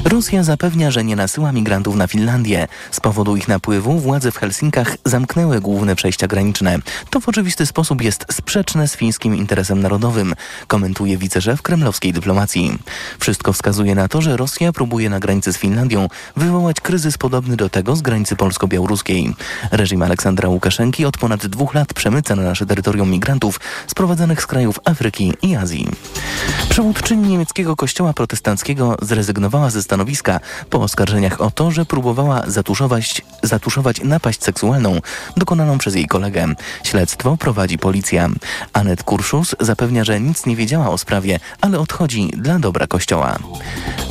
Rosja 0.05 0.43
zapewnia, 0.43 0.91
że 0.91 1.03
nie 1.03 1.15
nasyła 1.15 1.51
migrantów 1.51 1.95
na 1.95 2.07
Finlandię. 2.07 2.67
Z 2.91 2.99
powodu 2.99 3.35
ich 3.35 3.47
napływu 3.47 3.99
władze 3.99 4.31
w 4.31 4.37
Helsinkach 4.37 4.97
zamknęły 5.05 5.61
główne 5.61 5.95
przejścia 5.95 6.27
graniczne. 6.27 6.79
To 7.09 7.19
w 7.19 7.29
oczywisty 7.29 7.65
sposób 7.65 8.01
jest 8.01 8.25
sprzeczne 8.31 8.87
z 8.87 8.95
fińskim 8.95 9.35
interesem 9.35 9.81
narodowym, 9.81 10.35
komentuje 10.67 11.17
wiceszef 11.17 11.61
kremlowskiej 11.61 12.13
dyplomacji. 12.13 12.79
Wszystko 13.19 13.53
wskazuje 13.53 13.95
na 13.95 14.07
to, 14.07 14.21
że 14.21 14.37
Rosja 14.37 14.73
próbuje 14.73 15.09
na 15.09 15.19
granicy 15.19 15.53
z 15.53 15.57
Finlandią 15.57 16.07
wywołać 16.37 16.81
kryzys 16.81 17.17
podobny 17.17 17.55
do 17.55 17.69
tego 17.69 17.95
z 17.95 18.01
granicy 18.01 18.35
polsko-białoruskiej. 18.35 19.35
Reżim 19.71 20.01
Aleksandra 20.01 20.49
Łukaszenki 20.49 21.05
od 21.05 21.17
ponad 21.17 21.47
dwóch 21.47 21.73
lat 21.73 21.93
przemyca 21.93 22.35
na 22.35 22.43
nasze 22.43 22.65
terytorium 22.65 23.11
migrantów 23.11 23.59
sprowadzanych 23.87 24.41
z 24.41 24.47
krajów 24.47 24.79
Afryki 24.85 25.33
i 25.41 25.55
Azji. 25.55 25.87
Przewódczyni 26.69 27.27
niemieckiego 27.27 27.75
kościoła 27.75 28.13
protestanckiego 28.13 28.48
zrezygnowała 29.01 29.69
ze 29.69 29.83
stanowiska 29.83 30.39
po 30.69 30.81
oskarżeniach 30.81 31.41
o 31.41 31.51
to, 31.51 31.71
że 31.71 31.85
próbowała 31.85 32.43
zatuszować, 32.47 33.21
zatuszować 33.43 34.01
napaść 34.03 34.43
seksualną 34.43 34.99
dokonaną 35.37 35.77
przez 35.77 35.95
jej 35.95 36.07
kolegę. 36.07 36.47
Śledztwo 36.83 37.37
prowadzi 37.37 37.77
policja. 37.77 38.29
Anet 38.73 39.03
Kurszus 39.03 39.55
zapewnia, 39.59 40.03
że 40.03 40.19
nic 40.19 40.45
nie 40.45 40.55
wiedziała 40.55 40.89
o 40.89 40.97
sprawie, 40.97 41.39
ale 41.61 41.79
odchodzi 41.79 42.31
dla 42.37 42.59
dobra 42.59 42.87
kościoła. 42.87 43.37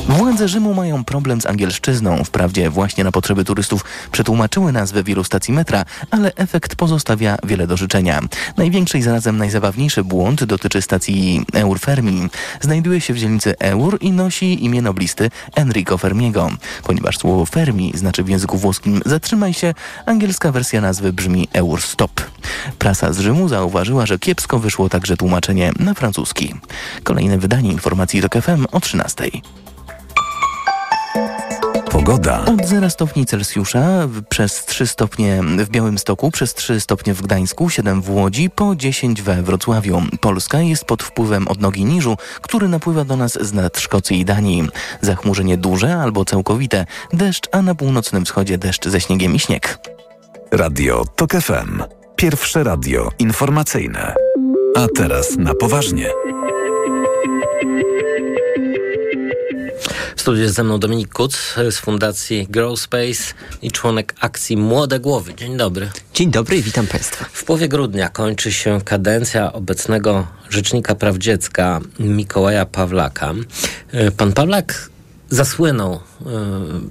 Władze 0.07 0.47
Rzymu 0.47 0.73
mają 0.73 1.03
problem 1.03 1.41
z 1.41 1.45
angielszczyzną. 1.45 2.23
Wprawdzie 2.23 2.69
właśnie 2.69 3.03
na 3.03 3.11
potrzeby 3.11 3.45
turystów 3.45 3.85
przetłumaczyły 4.11 4.71
nazwę 4.71 5.03
wielu 5.03 5.23
stacji 5.23 5.53
metra, 5.53 5.85
ale 6.11 6.35
efekt 6.35 6.75
pozostawia 6.75 7.37
wiele 7.43 7.67
do 7.67 7.77
życzenia. 7.77 8.19
Największy 8.57 8.97
i 8.97 9.01
zarazem 9.01 9.37
najzabawniejszy 9.37 10.03
błąd 10.03 10.43
dotyczy 10.43 10.81
stacji 10.81 11.45
Eur 11.53 11.79
Fermi. 11.79 12.29
Znajduje 12.61 13.01
się 13.01 13.13
w 13.13 13.17
dzielnicy 13.17 13.59
Eur 13.59 13.97
i 14.01 14.11
nosi 14.29 14.65
imię 14.65 14.81
noblisty 14.81 15.29
Enrico 15.55 15.97
Fermiego. 15.97 16.49
Ponieważ 16.83 17.17
słowo 17.17 17.45
Fermi 17.45 17.91
znaczy 17.95 18.23
w 18.23 18.29
języku 18.29 18.57
włoskim 18.57 19.01
zatrzymaj 19.05 19.53
się, 19.53 19.73
angielska 20.05 20.51
wersja 20.51 20.81
nazwy 20.81 21.13
brzmi 21.13 21.47
Eur 21.53 21.81
Stop. 21.81 22.21
Prasa 22.79 23.13
z 23.13 23.19
Rzymu 23.19 23.47
zauważyła, 23.47 24.05
że 24.05 24.19
kiepsko 24.19 24.59
wyszło 24.59 24.89
także 24.89 25.17
tłumaczenie 25.17 25.71
na 25.79 25.93
francuski. 25.93 26.55
Kolejne 27.03 27.37
wydanie 27.37 27.71
informacji 27.71 28.21
do 28.21 28.41
FM 28.41 28.65
o 28.71 28.79
13. 28.79 29.23
Pogoda. 31.91 32.45
Od 32.45 32.65
0 32.65 32.89
stopni 32.89 33.25
Celsjusza 33.25 34.07
przez 34.29 34.65
3 34.65 34.87
stopnie 34.87 35.41
w 35.57 35.69
Białymstoku, 35.69 36.31
przez 36.31 36.53
3 36.53 36.79
stopnie 36.79 37.13
w 37.13 37.21
Gdańsku, 37.21 37.69
7 37.69 38.01
w 38.01 38.09
Łodzi, 38.09 38.49
po 38.49 38.75
10 38.75 39.21
we 39.21 39.43
Wrocławiu. 39.43 40.01
Polska 40.21 40.59
jest 40.59 40.85
pod 40.85 41.03
wpływem 41.03 41.47
odnogi 41.47 41.85
niżu, 41.85 42.17
który 42.41 42.67
napływa 42.67 43.03
do 43.03 43.15
nas 43.15 43.37
z 43.41 43.53
nad 43.53 43.79
Szkocji 43.79 44.19
i 44.19 44.25
Danii. 44.25 44.69
Zachmurzenie 45.01 45.57
duże 45.57 45.97
albo 45.97 46.25
całkowite, 46.25 46.85
deszcz, 47.13 47.47
a 47.51 47.61
na 47.61 47.75
północnym 47.75 48.25
wschodzie 48.25 48.57
deszcz 48.57 48.87
ze 48.87 49.01
śniegiem 49.01 49.35
i 49.35 49.39
śnieg. 49.39 49.79
Radio 50.51 51.05
TOK 51.15 51.31
FM. 51.31 51.83
Pierwsze 52.15 52.63
radio 52.63 53.11
informacyjne. 53.19 54.15
A 54.75 54.87
teraz 54.95 55.37
na 55.37 55.53
poważnie. 55.53 56.09
W 60.19 60.21
studiu 60.21 60.41
jest 60.41 60.55
ze 60.55 60.63
mną 60.63 60.79
Dominik 60.79 61.13
Kuc 61.13 61.55
z 61.71 61.77
Fundacji 61.77 62.47
Grow 62.49 62.79
Space 62.79 63.33
i 63.61 63.71
członek 63.71 64.15
akcji 64.19 64.57
Młode 64.57 64.99
Głowy. 64.99 65.35
Dzień 65.35 65.57
dobry. 65.57 65.89
Dzień 66.13 66.31
dobry 66.31 66.57
i 66.57 66.61
witam 66.61 66.87
Państwa. 66.87 67.25
W 67.31 67.43
połowie 67.43 67.67
grudnia 67.67 68.09
kończy 68.09 68.51
się 68.51 68.81
kadencja 68.85 69.53
obecnego 69.53 70.27
Rzecznika 70.49 70.95
Praw 70.95 71.17
Dziecka 71.17 71.79
Mikołaja 71.99 72.65
Pawlaka. 72.65 73.33
Pan 74.17 74.33
Pawlak 74.33 74.88
zasłynął 75.29 75.93
y, 75.93 75.99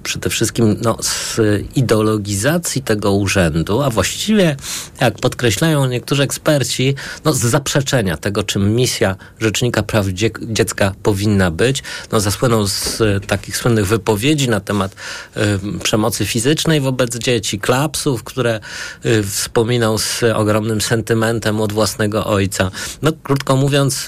przede 0.03 0.29
wszystkim 0.29 0.77
no, 0.81 0.97
z 1.01 1.39
ideologizacji 1.75 2.81
tego 2.81 3.11
urzędu, 3.11 3.81
a 3.81 3.89
właściwie, 3.89 4.55
jak 5.01 5.15
podkreślają 5.15 5.85
niektórzy 5.85 6.23
eksperci, 6.23 6.95
no, 7.25 7.33
z 7.33 7.39
zaprzeczenia 7.39 8.17
tego, 8.17 8.43
czym 8.43 8.75
misja 8.75 9.15
Rzecznika 9.39 9.83
Praw 9.83 10.05
Dziecka 10.41 10.93
powinna 11.03 11.51
być. 11.51 11.83
No, 12.11 12.19
zasłynął 12.19 12.67
z 12.67 13.01
y, 13.01 13.19
takich 13.27 13.57
słynnych 13.57 13.87
wypowiedzi 13.87 14.49
na 14.49 14.59
temat 14.59 14.95
y, 15.37 15.79
przemocy 15.83 16.25
fizycznej 16.25 16.81
wobec 16.81 17.17
dzieci, 17.17 17.59
klapsów, 17.59 18.23
które 18.23 18.59
y, 19.05 19.23
wspominał 19.23 19.97
z 19.97 20.23
ogromnym 20.23 20.81
sentymentem 20.81 21.61
od 21.61 21.73
własnego 21.73 22.25
ojca. 22.25 22.71
No, 23.01 23.11
krótko 23.23 23.55
mówiąc, 23.55 24.07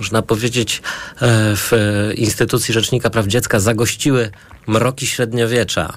można 0.00 0.22
powiedzieć, 0.22 0.82
e, 1.20 1.56
w 1.56 1.72
instytucji 2.16 2.74
Rzecznika 2.74 3.10
Praw 3.10 3.26
Dziecka 3.26 3.60
zagościły 3.60 4.30
mroki 4.66 5.06
średniowiecza. 5.06 5.92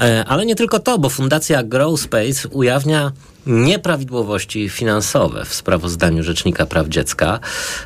E, 0.00 0.24
ale 0.28 0.46
nie 0.46 0.54
tylko 0.54 0.78
to, 0.78 0.98
bo 0.98 1.08
Fundacja 1.08 1.62
Grow 1.62 2.00
Space 2.00 2.48
ujawnia 2.48 3.12
nieprawidłowości 3.46 4.68
finansowe 4.68 5.44
w 5.44 5.54
sprawozdaniu 5.54 6.22
Rzecznika 6.22 6.66
Praw 6.66 6.88
Dziecka. 6.88 7.40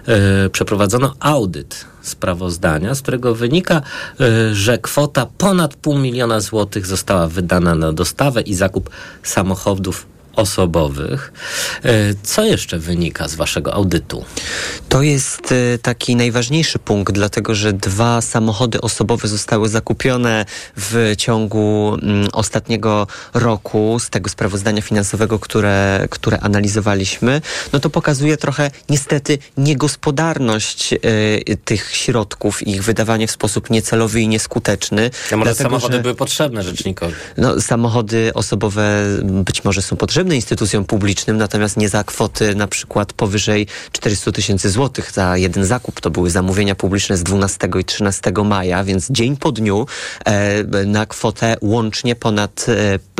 E, 0.06 0.50
przeprowadzono 0.50 1.14
audyt 1.20 1.84
sprawozdania, 2.02 2.94
z 2.94 3.02
którego 3.02 3.34
wynika, 3.34 3.82
że 4.52 4.78
kwota 4.78 5.26
ponad 5.38 5.74
pół 5.74 5.98
miliona 5.98 6.40
złotych 6.40 6.86
została 6.86 7.26
wydana 7.28 7.74
na 7.74 7.92
dostawę 7.92 8.40
i 8.40 8.54
zakup 8.54 8.90
samochodów 9.22 10.06
osobowych. 10.36 11.32
E, 11.84 11.90
co 12.22 12.44
jeszcze 12.44 12.78
wynika 12.78 13.28
z 13.28 13.34
Waszego 13.34 13.74
audytu? 13.74 14.24
To 14.88 15.02
jest 15.02 15.52
e, 15.52 15.78
taki 15.78 16.16
najważniejszy 16.16 16.78
punkt, 16.78 17.12
dlatego 17.12 17.54
że 17.54 17.72
dwa 17.72 18.20
samochody 18.20 18.80
osobowe 18.80 19.28
zostały 19.28 19.68
zakupione 19.68 20.44
w 20.76 21.14
ciągu 21.18 21.96
mm, 22.02 22.28
ostatniego 22.32 23.06
roku 23.34 23.98
z 24.00 24.10
tego 24.10 24.30
sprawozdania 24.30 24.82
finansowego, 24.82 25.38
które, 25.38 26.06
które 26.10 26.40
analizowaliśmy. 26.40 27.40
No 27.72 27.80
to 27.80 27.90
pokazuje 27.90 28.36
trochę 28.36 28.70
niestety 28.88 29.38
niegospodarność 29.56 30.92
y, 30.92 31.56
tych 31.64 31.96
środków 31.96 32.62
i 32.62 32.70
ich 32.70 32.84
wydawanie 32.84 33.26
w 33.26 33.30
sposób 33.30 33.70
niecelowy 33.70 34.20
i 34.20 34.28
nieskuteczny. 34.28 35.10
A 35.32 35.36
może 35.36 35.50
dlatego, 35.50 35.70
samochody 35.70 35.96
że, 35.96 36.02
były 36.02 36.14
potrzebne 36.14 36.62
rzecznikowi? 36.62 37.14
No, 37.36 37.60
samochody 37.60 38.30
osobowe 38.34 39.04
być 39.22 39.64
może 39.64 39.82
są 39.82 39.96
potrzebne 39.96 40.21
potrzebny 40.22 40.36
instytucjom 40.36 40.84
publicznym, 40.84 41.36
natomiast 41.36 41.76
nie 41.76 41.88
za 41.88 42.04
kwoty 42.04 42.54
na 42.54 42.66
przykład 42.66 43.12
powyżej 43.12 43.66
400 43.92 44.32
tysięcy 44.32 44.70
złotych 44.70 45.12
za 45.12 45.36
jeden 45.36 45.64
zakup. 45.64 46.00
To 46.00 46.10
były 46.10 46.30
zamówienia 46.30 46.74
publiczne 46.74 47.16
z 47.16 47.22
12 47.22 47.68
i 47.80 47.84
13 47.84 48.32
maja, 48.44 48.84
więc 48.84 49.10
dzień 49.10 49.36
po 49.36 49.52
dniu 49.52 49.86
e, 50.24 50.86
na 50.86 51.06
kwotę 51.06 51.56
łącznie 51.60 52.14
ponad 52.14 52.66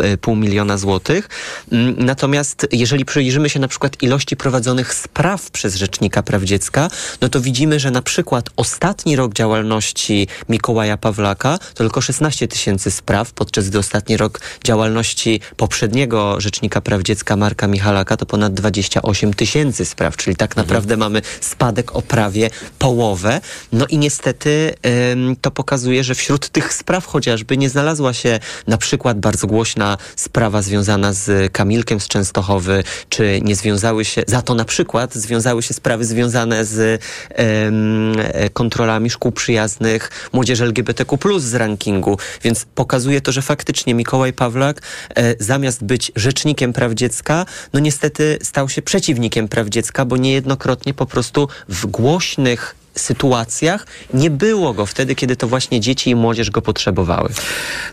e, 0.02 0.18
pół 0.18 0.36
miliona 0.36 0.78
złotych. 0.78 1.28
Mm, 1.72 1.94
natomiast 1.98 2.66
jeżeli 2.72 3.04
przyjrzymy 3.04 3.50
się 3.50 3.60
na 3.60 3.68
przykład 3.68 4.02
ilości 4.02 4.36
prowadzonych 4.36 4.94
spraw 4.94 5.50
przez 5.50 5.74
Rzecznika 5.74 6.22
Praw 6.22 6.42
Dziecka, 6.42 6.90
no 7.20 7.28
to 7.28 7.40
widzimy, 7.40 7.80
że 7.80 7.90
na 7.90 8.02
przykład 8.02 8.50
ostatni 8.56 9.16
rok 9.16 9.34
działalności 9.34 10.28
Mikołaja 10.48 10.96
Pawlaka 10.96 11.58
to 11.58 11.84
tylko 11.84 12.00
16 12.00 12.48
tysięcy 12.48 12.90
spraw, 12.90 13.32
podczas 13.32 13.68
gdy 13.68 13.78
ostatni 13.78 14.16
rok 14.16 14.40
działalności 14.64 15.40
poprzedniego 15.56 16.40
Rzecznika 16.40 16.80
Praw 16.80 16.91
Praw 16.92 17.02
Dziecka 17.02 17.36
Marka 17.36 17.66
Michalaka 17.68 18.16
to 18.16 18.26
ponad 18.26 18.54
28 18.54 19.34
tysięcy 19.34 19.84
spraw, 19.84 20.16
czyli 20.16 20.36
tak 20.36 20.50
mhm. 20.50 20.66
naprawdę 20.66 20.94
mhm. 20.94 21.12
mamy 21.12 21.22
spadek 21.40 21.96
o 21.96 22.02
prawie 22.02 22.50
połowę. 22.78 23.40
No 23.72 23.86
i 23.86 23.98
niestety 23.98 24.74
ym, 25.12 25.36
to 25.40 25.50
pokazuje, 25.50 26.04
że 26.04 26.14
wśród 26.14 26.48
tych 26.48 26.74
spraw 26.74 27.06
chociażby 27.06 27.56
nie 27.56 27.70
znalazła 27.70 28.12
się 28.12 28.40
na 28.66 28.78
przykład 28.78 29.20
bardzo 29.20 29.46
głośna 29.46 29.98
sprawa 30.16 30.62
związana 30.62 31.12
z 31.12 31.52
Kamilkiem 31.52 32.00
z 32.00 32.08
Częstochowy, 32.08 32.84
czy 33.08 33.40
nie 33.42 33.56
związały 33.56 34.04
się, 34.04 34.22
za 34.26 34.42
to 34.42 34.54
na 34.54 34.64
przykład 34.64 35.14
związały 35.14 35.62
się 35.62 35.74
sprawy 35.74 36.04
związane 36.04 36.64
z 36.64 37.02
ym, 37.38 38.16
kontrolami 38.52 39.10
szkół 39.10 39.32
przyjaznych 39.32 40.10
młodzieży 40.32 40.64
LGBTQ+, 40.64 41.40
z 41.40 41.54
rankingu, 41.54 42.18
więc 42.42 42.66
pokazuje 42.74 43.20
to, 43.20 43.32
że 43.32 43.42
faktycznie 43.42 43.94
Mikołaj 43.94 44.32
Pawlak 44.32 44.82
e, 45.16 45.34
zamiast 45.38 45.84
być 45.84 46.12
rzecznikiem 46.16 46.72
praw 46.72 46.81
dziecka, 46.90 47.46
no 47.72 47.80
niestety 47.80 48.38
stał 48.42 48.68
się 48.68 48.82
przeciwnikiem 48.82 49.48
praw 49.48 49.68
dziecka, 49.68 50.04
bo 50.04 50.16
niejednokrotnie 50.16 50.94
po 50.94 51.06
prostu 51.06 51.48
w 51.68 51.86
głośnych 51.86 52.74
sytuacjach 52.94 53.86
nie 54.14 54.30
było 54.30 54.74
go 54.74 54.86
wtedy, 54.86 55.14
kiedy 55.14 55.36
to 55.36 55.48
właśnie 55.48 55.80
dzieci 55.80 56.10
i 56.10 56.14
młodzież 56.14 56.50
go 56.50 56.62
potrzebowały. 56.62 57.28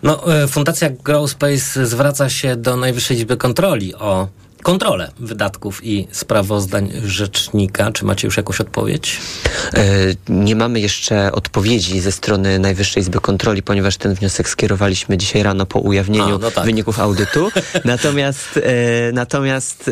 No, 0.03 0.43
e, 0.43 0.47
Fundacja 0.47 0.89
Grow 0.89 1.31
Space 1.31 1.87
zwraca 1.87 2.29
się 2.29 2.55
do 2.55 2.75
Najwyższej 2.75 3.17
Izby 3.17 3.37
Kontroli 3.37 3.95
o 3.95 4.27
kontrolę 4.63 5.11
wydatków 5.19 5.85
i 5.85 6.07
sprawozdań 6.11 6.91
rzecznika. 7.05 7.91
Czy 7.91 8.05
macie 8.05 8.27
już 8.27 8.37
jakąś 8.37 8.61
odpowiedź? 8.61 9.19
E, 9.73 9.83
nie 10.29 10.55
mamy 10.55 10.79
jeszcze 10.79 11.31
odpowiedzi 11.31 11.99
ze 11.99 12.11
strony 12.11 12.59
Najwyższej 12.59 13.01
Izby 13.03 13.19
Kontroli, 13.19 13.63
ponieważ 13.63 13.97
ten 13.97 14.13
wniosek 14.13 14.49
skierowaliśmy 14.49 15.17
dzisiaj 15.17 15.43
rano 15.43 15.65
po 15.65 15.79
ujawnieniu 15.79 16.35
A, 16.35 16.37
no 16.37 16.51
tak. 16.51 16.65
wyników 16.65 16.99
audytu. 16.99 17.51
natomiast 17.85 18.57
e, 18.57 19.11
natomiast 19.11 19.91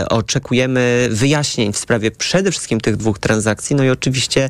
e, 0.00 0.08
oczekujemy 0.08 1.08
wyjaśnień 1.10 1.72
w 1.72 1.78
sprawie 1.78 2.10
przede 2.10 2.50
wszystkim 2.50 2.80
tych 2.80 2.96
dwóch 2.96 3.18
transakcji, 3.18 3.76
no 3.76 3.84
i 3.84 3.90
oczywiście 3.90 4.48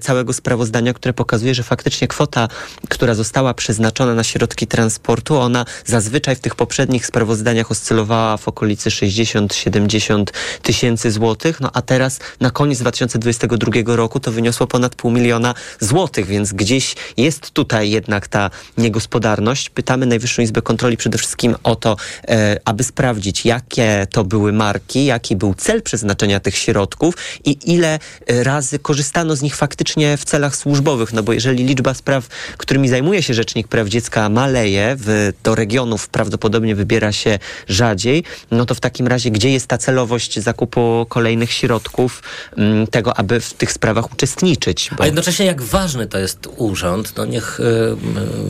całego 0.00 0.32
sprawozdania, 0.32 0.94
które 0.94 1.14
pokazuje, 1.14 1.54
że 1.54 1.62
faktycznie 1.62 2.08
kwota, 2.08 2.48
która 2.88 3.14
została 3.14 3.54
przeznaczona 3.54 4.14
na 4.14 4.24
środki 4.24 4.66
transportu, 4.66 5.36
ona 5.36 5.64
zazwyczaj 5.84 6.36
w 6.36 6.40
tych 6.40 6.54
poprzednich 6.54 7.06
sprawozdaniach 7.06 7.70
oscylowała 7.70 8.36
w 8.36 8.47
okolicy 8.48 8.90
60-70 8.90 10.24
tysięcy 10.62 11.10
złotych, 11.10 11.60
no 11.60 11.70
a 11.72 11.82
teraz 11.82 12.18
na 12.40 12.50
koniec 12.50 12.78
2022 12.78 13.96
roku 13.96 14.20
to 14.20 14.32
wyniosło 14.32 14.66
ponad 14.66 14.94
pół 14.94 15.10
miliona 15.10 15.54
złotych, 15.80 16.26
więc 16.26 16.52
gdzieś 16.52 16.94
jest 17.16 17.50
tutaj 17.50 17.90
jednak 17.90 18.28
ta 18.28 18.50
niegospodarność. 18.78 19.70
Pytamy 19.70 20.06
Najwyższą 20.06 20.42
Izbę 20.42 20.62
Kontroli 20.62 20.96
przede 20.96 21.18
wszystkim 21.18 21.54
o 21.62 21.76
to, 21.76 21.96
e, 22.28 22.60
aby 22.64 22.84
sprawdzić, 22.84 23.44
jakie 23.44 24.06
to 24.10 24.24
były 24.24 24.52
marki, 24.52 25.04
jaki 25.04 25.36
był 25.36 25.54
cel 25.54 25.82
przeznaczenia 25.82 26.40
tych 26.40 26.56
środków 26.56 27.14
i 27.44 27.58
ile 27.64 27.98
e, 28.26 28.44
razy 28.44 28.78
korzystano 28.78 29.36
z 29.36 29.42
nich 29.42 29.56
faktycznie 29.56 30.16
w 30.16 30.24
celach 30.24 30.56
służbowych, 30.56 31.12
no 31.12 31.22
bo 31.22 31.32
jeżeli 31.32 31.64
liczba 31.64 31.94
spraw, 31.94 32.26
którymi 32.56 32.88
zajmuje 32.88 33.22
się 33.22 33.34
Rzecznik 33.34 33.68
Praw 33.68 33.88
Dziecka 33.88 34.28
maleje, 34.28 34.96
w, 34.98 35.32
do 35.42 35.54
regionów 35.54 36.08
prawdopodobnie 36.08 36.74
wybiera 36.74 37.12
się 37.12 37.38
rzadziej, 37.68 38.24
no 38.50 38.64
to 38.66 38.74
w 38.74 38.80
takim 38.80 39.06
razie 39.06 39.30
gdzie 39.30 39.50
jest 39.50 39.66
ta 39.66 39.78
celowość 39.78 40.38
zakupu 40.38 41.06
kolejnych 41.08 41.52
środków 41.52 42.22
mm, 42.56 42.86
tego, 42.86 43.18
aby 43.18 43.40
w 43.40 43.54
tych 43.54 43.72
sprawach 43.72 44.12
uczestniczyć? 44.12 44.90
Bo... 44.96 45.02
A 45.02 45.06
jednocześnie 45.06 45.46
jak 45.46 45.62
ważny 45.62 46.06
to 46.06 46.18
jest 46.18 46.48
urząd, 46.56 47.12
no 47.16 47.24
niech 47.24 47.60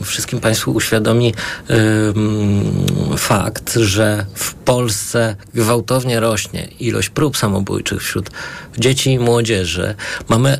y, 0.01 0.05
wszystkim 0.05 0.39
Państwu 0.39 0.71
uświadomi 0.71 1.33
y, 1.69 3.17
fakt, 3.17 3.73
że 3.73 4.25
w 4.33 4.53
Polsce 4.53 5.35
gwałtownie 5.53 6.19
rośnie 6.19 6.67
ilość 6.79 7.09
prób 7.09 7.37
samobójczych 7.37 8.03
wśród 8.03 8.29
dzieci 8.77 9.11
i 9.11 9.19
młodzieży. 9.19 9.95
Mamy 10.27 10.53
y, 10.53 10.59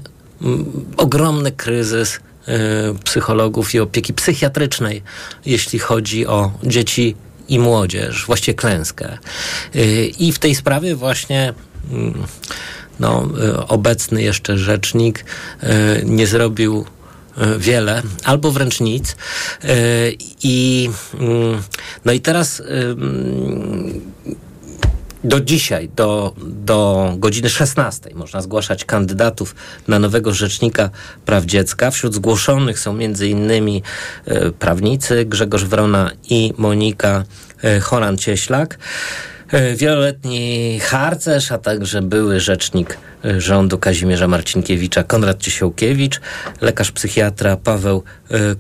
ogromny 0.97 1.51
kryzys 1.51 2.15
y, 2.15 2.19
psychologów 3.03 3.73
i 3.73 3.79
opieki 3.79 4.13
psychiatrycznej, 4.13 5.03
jeśli 5.45 5.79
chodzi 5.79 6.27
o 6.27 6.51
dzieci 6.63 7.15
i 7.49 7.59
młodzież, 7.59 8.25
właściwie 8.25 8.55
klęskę. 8.55 9.17
Y, 9.75 10.11
I 10.19 10.31
w 10.31 10.39
tej 10.39 10.55
sprawie 10.55 10.95
właśnie 10.95 11.53
mm, 11.91 12.23
no, 12.99 13.29
y, 13.43 13.67
obecny 13.67 14.21
jeszcze 14.21 14.57
rzecznik 14.57 15.25
y, 15.63 15.67
nie 16.05 16.27
zrobił 16.27 16.85
wiele, 17.57 18.01
albo 18.23 18.51
wręcz 18.51 18.79
nic. 18.79 19.15
I, 20.43 20.89
mm, 21.19 21.61
no 22.05 22.11
i 22.11 22.21
teraz 22.21 22.61
do 25.23 25.39
dzisiaj, 25.39 25.89
do, 25.95 26.33
do 26.37 27.13
godziny 27.17 27.49
16 27.49 28.09
można 28.15 28.41
zgłaszać 28.41 28.85
kandydatów 28.85 29.55
na 29.87 29.99
nowego 29.99 30.33
rzecznika 30.33 30.89
praw 31.25 31.45
dziecka. 31.45 31.91
Wśród 31.91 32.15
zgłoszonych 32.15 32.79
są 32.79 32.99
innymi 32.99 33.83
e, 34.25 34.51
prawnicy 34.51 35.25
Grzegorz 35.25 35.63
Wrona 35.63 36.11
i 36.29 36.53
Monika 36.57 37.23
e, 37.63 37.79
Horan-Cieślak, 37.79 38.77
e, 39.51 39.75
wieloletni 39.75 40.79
harcerz, 40.79 41.51
a 41.51 41.57
także 41.57 42.01
były 42.01 42.39
rzecznik 42.39 42.97
rządu 43.37 43.77
Kazimierza 43.77 44.27
Marcinkiewicza 44.27 45.03
Konrad 45.03 45.39
Ciesiałkiewicz, 45.39 46.21
lekarz 46.61 46.91
psychiatra 46.91 47.57
Paweł 47.57 48.03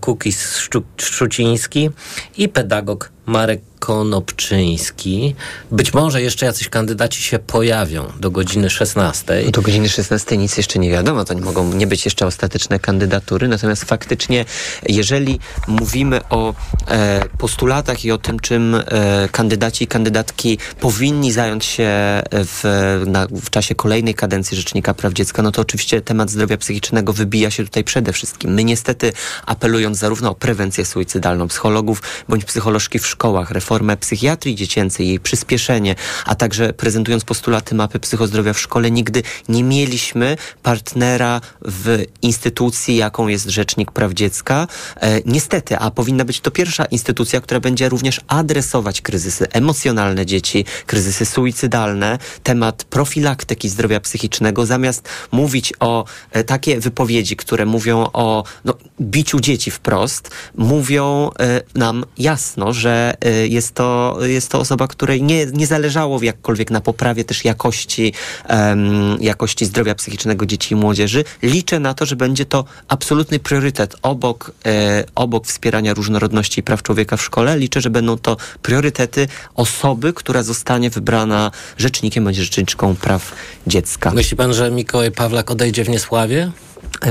Kukis-Szczuciński 0.01 1.89
i 2.37 2.49
pedagog 2.49 3.11
Marek 3.29 3.61
Konopczyński. 3.79 5.35
Być 5.71 5.93
może 5.93 6.21
jeszcze 6.21 6.45
jacyś 6.45 6.69
kandydaci 6.69 7.21
się 7.21 7.39
pojawią 7.39 8.05
do 8.19 8.31
godziny 8.31 8.69
16. 8.69 9.51
Do 9.51 9.61
godziny 9.61 9.89
16 9.89 10.37
nic 10.37 10.57
jeszcze 10.57 10.79
nie 10.79 10.91
wiadomo, 10.91 11.25
to 11.25 11.33
nie 11.33 11.41
mogą 11.41 11.73
nie 11.73 11.87
być 11.87 12.05
jeszcze 12.05 12.25
ostateczne 12.25 12.79
kandydatury, 12.79 13.47
natomiast 13.47 13.85
faktycznie, 13.85 14.45
jeżeli 14.89 15.39
mówimy 15.67 16.21
o 16.29 16.53
e, 16.87 17.21
postulatach 17.37 18.05
i 18.05 18.11
o 18.11 18.17
tym, 18.17 18.39
czym 18.39 18.75
e, 18.75 18.83
kandydaci 19.31 19.83
i 19.83 19.87
kandydatki 19.87 20.57
powinni 20.79 21.31
zająć 21.31 21.65
się 21.65 21.89
w, 22.31 22.63
na, 23.07 23.27
w 23.31 23.49
czasie 23.49 23.75
kolejnej 23.75 24.15
kadencji 24.15 24.57
Rzecznika 24.57 24.93
Praw 24.93 25.13
Dziecka, 25.13 25.41
no 25.41 25.51
to 25.51 25.61
oczywiście 25.61 26.01
temat 26.01 26.29
zdrowia 26.29 26.57
psychicznego 26.57 27.13
wybija 27.13 27.51
się 27.51 27.63
tutaj 27.63 27.83
przede 27.83 28.13
wszystkim. 28.13 28.53
My 28.53 28.63
niestety 28.63 29.13
apelując 29.45 29.97
zarówno 29.97 30.29
o 30.31 30.35
prewencję 30.35 30.85
suicydalną 30.85 31.47
psychologów 31.47 32.01
bądź 32.29 32.45
psycholożki 32.45 32.99
w 32.99 33.07
szkołach, 33.19 33.51
reformę 33.51 33.97
psychiatrii 33.97 34.55
dziecięcej, 34.55 35.07
jej 35.07 35.19
przyspieszenie, 35.19 35.95
a 36.25 36.35
także 36.35 36.73
prezentując 36.73 37.23
postulaty 37.25 37.75
mapy 37.75 37.99
psychozdrowia 37.99 38.53
w 38.53 38.59
szkole, 38.59 38.91
nigdy 38.91 39.23
nie 39.49 39.63
mieliśmy 39.63 40.37
partnera 40.63 41.41
w 41.61 42.03
instytucji, 42.21 42.95
jaką 42.95 43.27
jest 43.27 43.49
Rzecznik 43.49 43.91
Praw 43.91 44.13
Dziecka. 44.13 44.67
E, 45.01 45.21
niestety, 45.25 45.77
a 45.77 45.91
powinna 45.91 46.25
być 46.25 46.39
to 46.39 46.51
pierwsza 46.51 46.85
instytucja, 46.85 47.41
która 47.41 47.59
będzie 47.59 47.89
również 47.89 48.21
adresować 48.27 49.01
kryzysy 49.01 49.47
emocjonalne 49.51 50.25
dzieci, 50.25 50.65
kryzysy 50.85 51.25
suicydalne, 51.25 52.17
temat 52.43 52.83
profilaktyki 52.83 53.69
zdrowia 53.69 53.99
psychicznego, 53.99 54.65
zamiast 54.65 55.09
mówić 55.31 55.73
o 55.79 56.05
e, 56.31 56.43
takie 56.43 56.79
wypowiedzi, 56.79 57.35
które 57.35 57.65
mówią 57.65 58.09
o 58.13 58.43
no, 58.65 58.73
biciu 59.01 59.39
dzieci 59.39 59.71
wprost, 59.71 60.31
mówią 60.55 61.29
e, 61.39 61.61
nam 61.75 62.05
jasno, 62.17 62.73
że 62.73 62.98
e, 62.99 63.47
jest 63.47 63.73
to, 63.73 64.17
jest 64.21 64.51
to 64.51 64.59
osoba, 64.59 64.87
której 64.87 65.23
nie, 65.23 65.45
nie 65.45 65.67
zależało 65.67 66.23
jakkolwiek 66.23 66.71
na 66.71 66.81
poprawie 66.81 67.23
też 67.23 67.45
jakości, 67.45 68.13
um, 68.49 69.17
jakości 69.21 69.65
zdrowia 69.65 69.95
psychicznego 69.95 70.45
dzieci 70.45 70.73
i 70.73 70.77
młodzieży. 70.77 71.23
Liczę 71.43 71.79
na 71.79 71.93
to, 71.93 72.05
że 72.05 72.15
będzie 72.15 72.45
to 72.45 72.65
absolutny 72.87 73.39
priorytet 73.39 73.95
obok, 74.01 74.51
e, 74.65 75.03
obok 75.15 75.47
wspierania 75.47 75.93
różnorodności 75.93 76.59
i 76.59 76.63
praw 76.63 76.83
człowieka 76.83 77.17
w 77.17 77.21
szkole. 77.21 77.57
Liczę, 77.57 77.81
że 77.81 77.89
będą 77.89 78.17
to 78.17 78.37
priorytety 78.61 79.27
osoby, 79.55 80.13
która 80.13 80.43
zostanie 80.43 80.89
wybrana 80.89 81.51
rzecznikiem 81.77 82.23
bądź 82.23 82.35
rzeczniczką 82.35 82.95
praw 82.95 83.35
dziecka. 83.67 84.11
Myśli 84.11 84.37
pan, 84.37 84.53
że 84.53 84.71
Mikołaj 84.71 85.11
Pawlak 85.11 85.51
odejdzie 85.51 85.83
w 85.83 85.89
niesławie? 85.89 86.51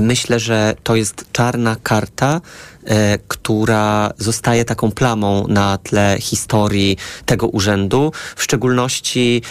Myślę, 0.00 0.40
że 0.40 0.74
to 0.82 0.96
jest 0.96 1.24
czarna 1.32 1.76
karta 1.82 2.40
e, 2.84 3.18
która 3.28 4.12
zostaje 4.18 4.64
taką 4.64 4.90
plamą 4.90 5.46
na 5.48 5.78
tle 5.78 6.16
historii 6.20 6.96
tego 7.26 7.48
urzędu. 7.48 8.12
W 8.36 8.42
szczególności 8.42 9.42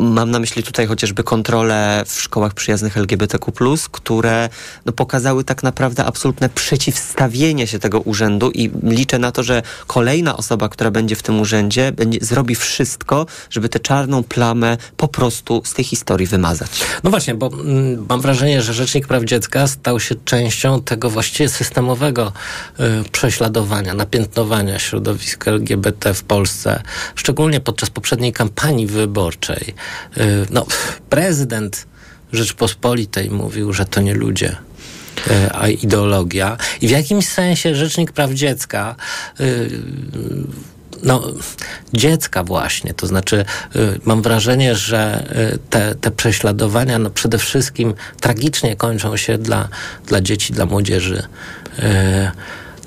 mam 0.00 0.30
na 0.30 0.38
myśli 0.38 0.62
tutaj 0.62 0.86
chociażby 0.86 1.24
kontrole 1.24 2.04
w 2.06 2.20
szkołach 2.20 2.54
przyjaznych 2.54 2.96
LGBTQ+, 2.96 3.52
które 3.90 4.48
no, 4.86 4.92
pokazały 4.92 5.44
tak 5.44 5.62
naprawdę 5.62 6.04
absolutne 6.04 6.48
przeciwstawienie 6.48 7.66
się 7.66 7.78
tego 7.78 8.00
urzędu 8.00 8.50
i 8.50 8.70
liczę 8.82 9.18
na 9.18 9.32
to, 9.32 9.42
że 9.42 9.62
kolejna 9.86 10.36
osoba, 10.36 10.68
która 10.68 10.90
będzie 10.90 11.16
w 11.16 11.22
tym 11.22 11.40
urzędzie, 11.40 11.92
będzie, 11.92 12.18
zrobi 12.22 12.54
wszystko, 12.54 13.26
żeby 13.50 13.68
tę 13.68 13.80
czarną 13.80 14.22
plamę 14.22 14.76
po 14.96 15.08
prostu 15.08 15.62
z 15.64 15.74
tej 15.74 15.84
historii 15.84 16.26
wymazać. 16.26 16.70
No 17.04 17.10
właśnie, 17.10 17.34
bo 17.34 17.46
mm, 17.46 18.06
mam 18.08 18.20
wrażenie, 18.20 18.62
że 18.62 18.74
Rzecznik 18.74 19.06
Praw 19.06 19.24
Dziecka 19.24 19.63
stał 19.66 20.00
się 20.00 20.14
częścią 20.24 20.82
tego 20.82 21.10
właściwie 21.10 21.48
systemowego 21.48 22.32
y, 22.80 23.10
prześladowania, 23.12 23.94
napiętnowania 23.94 24.78
środowiska 24.78 25.50
LGBT 25.50 26.14
w 26.14 26.22
Polsce, 26.22 26.82
szczególnie 27.14 27.60
podczas 27.60 27.90
poprzedniej 27.90 28.32
kampanii 28.32 28.86
wyborczej. 28.86 29.74
Y, 30.16 30.46
no, 30.50 30.66
prezydent 31.10 31.86
Rzeczpospolitej 32.32 33.30
mówił, 33.30 33.72
że 33.72 33.84
to 33.84 34.00
nie 34.00 34.14
ludzie, 34.14 34.56
y, 35.26 35.52
a 35.52 35.68
ideologia. 35.68 36.56
I 36.80 36.88
w 36.88 36.90
jakimś 36.90 37.28
sensie 37.28 37.74
Rzecznik 37.74 38.12
Praw 38.12 38.30
Dziecka 38.30 38.96
y, 39.40 39.70
no, 41.02 41.22
dziecka 41.92 42.44
właśnie. 42.44 42.94
To 42.94 43.06
znaczy, 43.06 43.44
mam 44.04 44.22
wrażenie, 44.22 44.74
że 44.74 45.26
te, 45.70 45.94
te 45.94 46.10
prześladowania 46.10 46.98
no, 46.98 47.10
przede 47.10 47.38
wszystkim 47.38 47.94
tragicznie 48.20 48.76
kończą 48.76 49.16
się 49.16 49.38
dla, 49.38 49.68
dla 50.06 50.20
dzieci, 50.20 50.52
dla 50.52 50.66
młodzieży 50.66 51.22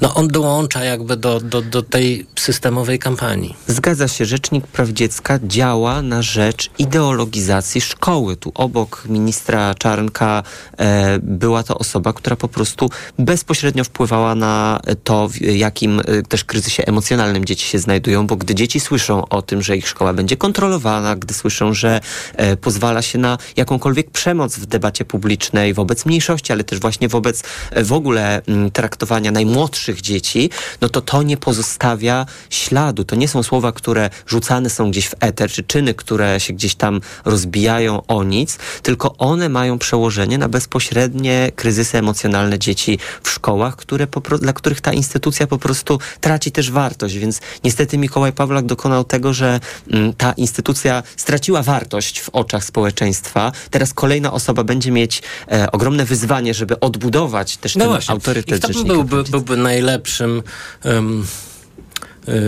no 0.01 0.13
on 0.13 0.27
dołącza 0.27 0.83
jakby 0.83 1.17
do, 1.17 1.39
do, 1.39 1.61
do 1.61 1.81
tej 1.81 2.27
systemowej 2.39 2.99
kampanii. 2.99 3.55
Zgadza 3.67 4.07
się, 4.07 4.25
Rzecznik 4.25 4.67
Praw 4.67 4.89
Dziecka 4.89 5.39
działa 5.43 6.01
na 6.01 6.21
rzecz 6.21 6.69
ideologizacji 6.79 7.81
szkoły. 7.81 8.35
Tu 8.35 8.51
obok 8.55 9.03
ministra 9.09 9.75
Czarnka 9.75 10.43
e, 10.77 11.19
była 11.19 11.63
to 11.63 11.77
osoba, 11.77 12.13
która 12.13 12.35
po 12.35 12.47
prostu 12.47 12.89
bezpośrednio 13.19 13.83
wpływała 13.83 14.35
na 14.35 14.79
to, 15.03 15.29
w 15.29 15.41
jakim 15.41 15.99
e, 15.99 16.21
też 16.23 16.43
kryzysie 16.43 16.83
emocjonalnym 16.85 17.45
dzieci 17.45 17.67
się 17.67 17.79
znajdują, 17.79 18.27
bo 18.27 18.35
gdy 18.35 18.55
dzieci 18.55 18.79
słyszą 18.79 19.27
o 19.29 19.41
tym, 19.41 19.61
że 19.61 19.77
ich 19.77 19.87
szkoła 19.87 20.13
będzie 20.13 20.37
kontrolowana, 20.37 21.15
gdy 21.15 21.33
słyszą, 21.33 21.73
że 21.73 21.99
e, 22.35 22.57
pozwala 22.57 23.01
się 23.01 23.19
na 23.19 23.37
jakąkolwiek 23.55 24.11
przemoc 24.11 24.55
w 24.55 24.65
debacie 24.65 25.05
publicznej 25.05 25.73
wobec 25.73 26.05
mniejszości, 26.05 26.53
ale 26.53 26.63
też 26.63 26.79
właśnie 26.79 27.07
wobec 27.07 27.43
e, 27.71 27.83
w 27.83 27.93
ogóle 27.93 28.41
m, 28.47 28.71
traktowania 28.71 29.31
najmłodszych 29.31 29.86
dzieci, 29.95 30.49
no 30.81 30.89
to 30.89 31.01
to 31.01 31.23
nie 31.23 31.37
pozostawia 31.37 32.25
śladu. 32.49 33.03
To 33.03 33.15
nie 33.15 33.27
są 33.27 33.43
słowa, 33.43 33.71
które 33.71 34.09
rzucane 34.27 34.69
są 34.69 34.91
gdzieś 34.91 35.07
w 35.07 35.15
eter, 35.19 35.51
czy 35.51 35.63
czyny, 35.63 35.93
które 35.93 36.39
się 36.39 36.53
gdzieś 36.53 36.75
tam 36.75 37.01
rozbijają 37.25 38.05
o 38.07 38.23
nic, 38.23 38.57
tylko 38.83 39.17
one 39.17 39.49
mają 39.49 39.79
przełożenie 39.79 40.37
na 40.37 40.49
bezpośrednie 40.49 41.51
kryzysy 41.55 41.97
emocjonalne 41.97 42.59
dzieci 42.59 42.99
w 43.23 43.29
szkołach, 43.29 43.75
które 43.75 44.07
dla 44.41 44.53
których 44.53 44.81
ta 44.81 44.93
instytucja 44.93 45.47
po 45.47 45.57
prostu 45.57 45.99
traci 46.21 46.51
też 46.51 46.71
wartość. 46.71 47.17
Więc 47.17 47.41
niestety 47.63 47.97
Mikołaj 47.97 48.33
Pawlak 48.33 48.65
dokonał 48.65 49.03
tego, 49.03 49.33
że 49.33 49.59
mm, 49.91 50.13
ta 50.13 50.31
instytucja 50.31 51.03
straciła 51.17 51.63
wartość 51.63 52.21
w 52.21 52.29
oczach 52.29 52.63
społeczeństwa. 52.63 53.51
Teraz 53.71 53.93
kolejna 53.93 54.33
osoba 54.33 54.63
będzie 54.63 54.91
mieć 54.91 55.21
e, 55.51 55.71
ogromne 55.71 56.05
wyzwanie, 56.05 56.53
żeby 56.53 56.79
odbudować 56.79 57.57
też 57.57 57.75
no 57.75 57.79
ten 57.79 57.89
właśnie. 57.89 58.11
autorytet 58.11 58.69
I 58.69 58.73
kto 58.73 58.83
byłby, 58.83 59.23
byłby 59.23 59.57
najlepszym 59.77 60.43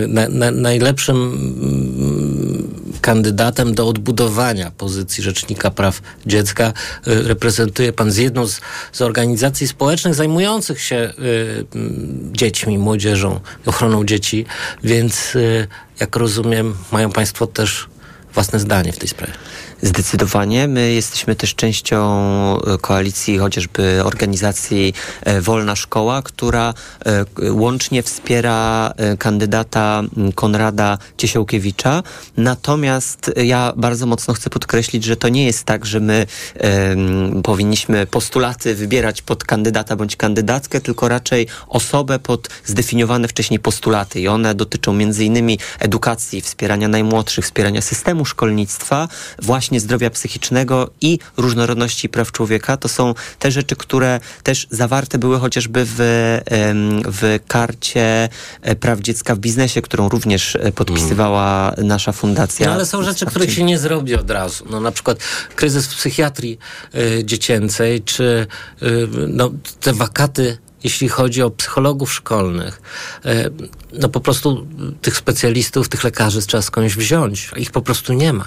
na, 0.08 0.28
na, 0.28 0.50
najlepszym 0.50 1.16
mm, 1.16 2.74
kandydatem 3.00 3.74
do 3.74 3.88
odbudowania 3.88 4.70
pozycji 4.70 5.22
Rzecznika 5.22 5.70
Praw 5.70 6.00
Dziecka 6.26 6.72
y, 7.08 7.22
reprezentuje 7.22 7.92
pan 7.92 8.10
z 8.10 8.16
jedną 8.16 8.46
z, 8.46 8.60
z 8.92 9.02
organizacji 9.02 9.68
społecznych 9.68 10.14
zajmujących 10.14 10.80
się 10.80 11.12
y, 11.18 11.64
dziećmi, 12.32 12.78
młodzieżą, 12.78 13.40
ochroną 13.66 14.04
dzieci, 14.04 14.46
więc 14.84 15.36
y, 15.36 15.68
jak 16.00 16.16
rozumiem, 16.16 16.74
mają 16.92 17.10
państwo 17.10 17.46
też 17.46 17.88
własne 18.34 18.60
zdanie 18.60 18.92
w 18.92 18.98
tej 18.98 19.08
sprawie. 19.08 19.32
Zdecydowanie. 19.82 20.68
My 20.68 20.92
jesteśmy 20.92 21.36
też 21.36 21.54
częścią 21.54 22.00
e, 22.60 22.78
koalicji 22.78 23.38
chociażby 23.38 24.04
organizacji 24.04 24.94
e, 25.22 25.40
Wolna 25.40 25.76
Szkoła, 25.76 26.22
która 26.22 26.74
e, 27.06 27.24
łącznie 27.52 28.02
wspiera 28.02 28.92
kandydata 29.18 30.02
Konrada 30.34 30.98
Ciesiałkiewicza. 31.16 32.02
Natomiast 32.36 33.30
ja 33.36 33.72
bardzo 33.76 34.06
mocno 34.06 34.34
chcę 34.34 34.50
podkreślić, 34.50 35.04
że 35.04 35.16
to 35.16 35.28
nie 35.28 35.46
jest 35.46 35.64
tak, 35.64 35.86
że 35.86 36.00
my 36.00 36.26
powinniśmy 37.42 38.06
postulaty 38.06 38.74
wybierać 38.74 39.22
pod 39.22 39.44
kandydata 39.44 39.96
bądź 39.96 40.16
kandydatkę, 40.16 40.80
tylko 40.80 41.08
raczej 41.08 41.46
osobę 41.68 42.18
pod 42.18 42.48
zdefiniowane 42.64 43.28
wcześniej 43.28 43.60
postulaty. 43.60 44.20
I 44.20 44.28
one 44.28 44.54
dotyczą 44.54 44.92
między 44.92 45.24
innymi 45.24 45.58
edukacji, 45.78 46.40
wspierania 46.40 46.88
najmłodszych, 46.88 47.44
wspierania 47.44 47.82
systemu 47.82 48.24
szkolnictwa, 48.24 49.08
właśnie 49.42 49.69
właśnie 49.70 49.80
zdrowia 49.80 50.10
psychicznego 50.10 50.90
i 51.00 51.18
różnorodności 51.36 52.08
praw 52.08 52.32
człowieka. 52.32 52.76
To 52.76 52.88
są 52.88 53.14
te 53.38 53.50
rzeczy, 53.50 53.76
które 53.76 54.20
też 54.42 54.66
zawarte 54.70 55.18
były 55.18 55.38
chociażby 55.38 55.84
w, 55.84 55.96
w 57.04 57.38
karcie 57.48 58.28
e, 58.62 58.76
praw 58.76 59.00
dziecka 59.00 59.34
w 59.34 59.38
biznesie, 59.38 59.82
którą 59.82 60.08
również 60.08 60.56
e, 60.56 60.72
podpisywała 60.72 61.72
mm. 61.72 61.86
nasza 61.86 62.12
fundacja. 62.12 62.66
No 62.66 62.72
ale 62.72 62.86
są 62.86 63.02
rzeczy, 63.02 63.26
których 63.26 63.52
się 63.52 63.64
nie 63.64 63.78
zrobi 63.78 64.14
od 64.14 64.30
razu. 64.30 64.64
No, 64.70 64.80
na 64.80 64.92
przykład 64.92 65.18
kryzys 65.56 65.86
w 65.86 65.96
psychiatrii 65.96 66.58
y, 66.94 67.24
dziecięcej, 67.24 68.02
czy 68.02 68.46
y, 68.82 69.08
no, 69.28 69.50
te 69.80 69.92
wakaty 69.92 70.58
jeśli 70.84 71.08
chodzi 71.08 71.42
o 71.42 71.50
psychologów 71.50 72.12
szkolnych, 72.12 72.82
no 73.92 74.08
po 74.08 74.20
prostu 74.20 74.66
tych 75.02 75.16
specjalistów, 75.16 75.88
tych 75.88 76.04
lekarzy 76.04 76.42
trzeba 76.46 76.62
skądś 76.62 76.94
wziąć, 76.94 77.50
ich 77.56 77.70
po 77.70 77.82
prostu 77.82 78.12
nie 78.12 78.32
ma. 78.32 78.44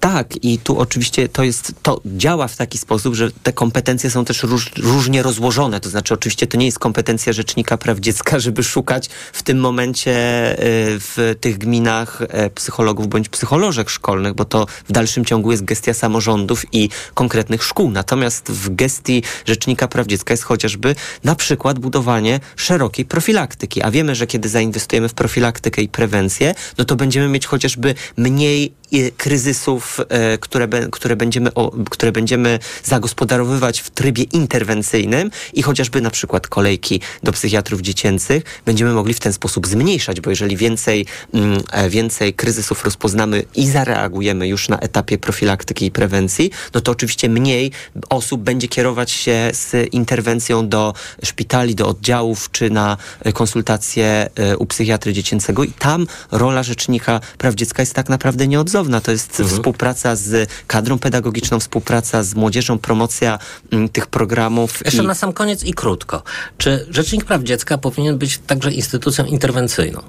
Tak, 0.00 0.44
i 0.44 0.58
tu 0.58 0.78
oczywiście 0.78 1.28
to 1.28 1.42
jest, 1.42 1.72
to 1.82 2.00
działa 2.06 2.48
w 2.48 2.56
taki 2.56 2.78
sposób, 2.78 3.14
że 3.14 3.30
te 3.42 3.52
kompetencje 3.52 4.10
są 4.10 4.24
też 4.24 4.42
róż, 4.42 4.70
różnie 4.76 5.22
rozłożone. 5.22 5.80
To 5.80 5.90
znaczy, 5.90 6.14
oczywiście 6.14 6.46
to 6.46 6.56
nie 6.56 6.66
jest 6.66 6.78
kompetencja 6.78 7.32
Rzecznika 7.32 7.76
Praw 7.76 7.98
Dziecka, 7.98 8.38
żeby 8.46 8.64
szukać 8.64 9.08
w 9.32 9.42
tym 9.42 9.60
momencie 9.60 10.12
y, 10.52 10.56
w 11.00 11.34
tych 11.40 11.58
gminach 11.58 12.22
e, 12.28 12.50
psychologów 12.50 13.08
bądź 13.08 13.28
psycholożek 13.28 13.90
szkolnych, 13.90 14.34
bo 14.34 14.44
to 14.44 14.66
w 14.88 14.92
dalszym 14.92 15.24
ciągu 15.24 15.50
jest 15.50 15.64
gestia 15.64 15.94
samorządów 15.94 16.64
i 16.72 16.88
konkretnych 17.14 17.64
szkół. 17.64 17.90
Natomiast 17.90 18.52
w 18.52 18.74
gestii 18.74 19.22
Rzecznika 19.44 19.88
Praw 19.88 20.06
Dziecka 20.06 20.34
jest 20.34 20.44
chociażby 20.44 20.94
na 21.24 21.34
przykład 21.34 21.78
budowanie 21.78 22.40
szerokiej 22.56 23.04
profilaktyki. 23.04 23.82
A 23.82 23.90
wiemy, 23.90 24.14
że 24.14 24.26
kiedy 24.26 24.48
zainwestujemy 24.48 25.08
w 25.08 25.14
profilaktykę 25.14 25.82
i 25.82 25.88
prewencję, 25.88 26.54
no 26.78 26.84
to 26.84 26.96
będziemy 26.96 27.28
mieć 27.28 27.46
chociażby 27.46 27.94
mniej 28.16 28.72
kryzysów, 29.16 30.00
e, 30.08 30.38
które, 30.38 30.68
które, 30.90 31.16
będziemy, 31.16 31.50
które 31.90 32.12
będziemy 32.12 32.58
zagospodarowywać 32.84 33.80
w 33.80 33.90
trybie 33.90 34.22
interwencyjnym 34.22 35.30
i 35.52 35.62
chociażby 35.62 36.00
na 36.00 36.10
przykład 36.10 36.46
kolejki 36.46 37.00
do 37.22 37.32
psychiatrów 37.32 37.80
dziecięcych 37.80 38.42
będziemy 38.66 38.92
mogli 38.92 39.14
w 39.14 39.20
ten 39.20 39.32
sposób 39.32 39.66
zmniejszać, 39.66 40.20
bo 40.20 40.30
jeżeli 40.30 40.56
więcej, 40.56 41.06
mm, 41.34 41.60
e, 41.72 41.90
więcej 41.90 42.34
kryzysów 42.34 42.84
rozpoznamy 42.84 43.44
i 43.54 43.68
zareagujemy 43.68 44.48
już 44.48 44.68
na 44.68 44.78
etapie 44.78 45.18
profilaktyki 45.18 45.86
i 45.86 45.90
prewencji, 45.90 46.50
no 46.74 46.80
to 46.80 46.92
oczywiście 46.92 47.28
mniej 47.28 47.72
osób 48.08 48.42
będzie 48.42 48.68
kierować 48.68 49.10
się 49.10 49.50
z 49.52 49.94
interwencją 49.94 50.68
do 50.68 50.94
szpitali, 51.24 51.74
do 51.74 51.88
oddziałów 51.88 52.50
czy 52.52 52.70
na 52.70 52.96
konsultacje 53.34 54.28
e, 54.34 54.56
u 54.56 54.66
psychiatry 54.66 55.12
dziecięcego 55.12 55.64
i 55.64 55.72
tam 55.72 56.06
rola 56.30 56.62
Rzecznika 56.62 57.20
Praw 57.38 57.54
Dziecka 57.54 57.82
jest 57.82 57.94
tak 57.94 58.08
naprawdę 58.08 58.48
nieodzowna 58.48 58.75
to 58.84 59.12
jest 59.12 59.40
mhm. 59.40 59.48
współpraca 59.48 60.16
z 60.16 60.50
kadrą 60.66 60.98
pedagogiczną, 60.98 61.60
współpraca 61.60 62.22
z 62.22 62.34
młodzieżą, 62.34 62.78
promocja 62.78 63.38
m, 63.72 63.78
mm, 63.78 63.88
tych 63.88 64.06
programów. 64.06 64.84
Jeszcze 64.84 65.02
i... 65.02 65.06
na 65.06 65.14
sam 65.14 65.32
koniec 65.32 65.64
i 65.64 65.74
krótko. 65.74 66.22
Czy 66.58 66.86
Rzecznik 66.90 67.24
Praw 67.24 67.42
Dziecka 67.42 67.78
powinien 67.78 68.18
być 68.18 68.38
także 68.38 68.72
instytucją 68.72 69.24
interwencyjną, 69.24 70.02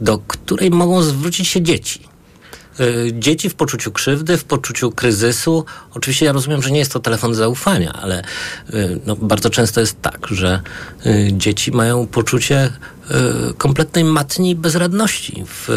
do 0.00 0.18
której 0.18 0.70
mogą 0.70 1.02
zwrócić 1.02 1.48
się 1.48 1.62
dzieci? 1.62 2.16
Y, 2.80 3.12
dzieci 3.18 3.50
w 3.50 3.54
poczuciu 3.54 3.92
krzywdy, 3.92 4.36
w 4.36 4.44
poczuciu 4.44 4.90
kryzysu. 4.90 5.64
Oczywiście 5.94 6.26
ja 6.26 6.32
rozumiem, 6.32 6.62
że 6.62 6.70
nie 6.70 6.78
jest 6.78 6.92
to 6.92 7.00
telefon 7.00 7.34
zaufania, 7.34 7.92
ale 7.92 8.22
y, 8.74 9.00
no, 9.06 9.16
bardzo 9.16 9.50
często 9.50 9.80
jest 9.80 10.02
tak, 10.02 10.26
że 10.30 10.60
y, 11.06 11.28
dzieci 11.32 11.72
mają 11.72 12.06
poczucie 12.06 12.72
kompletnej 13.58 14.04
matni 14.04 14.54
bezradności 14.54 15.44
w 15.46 15.68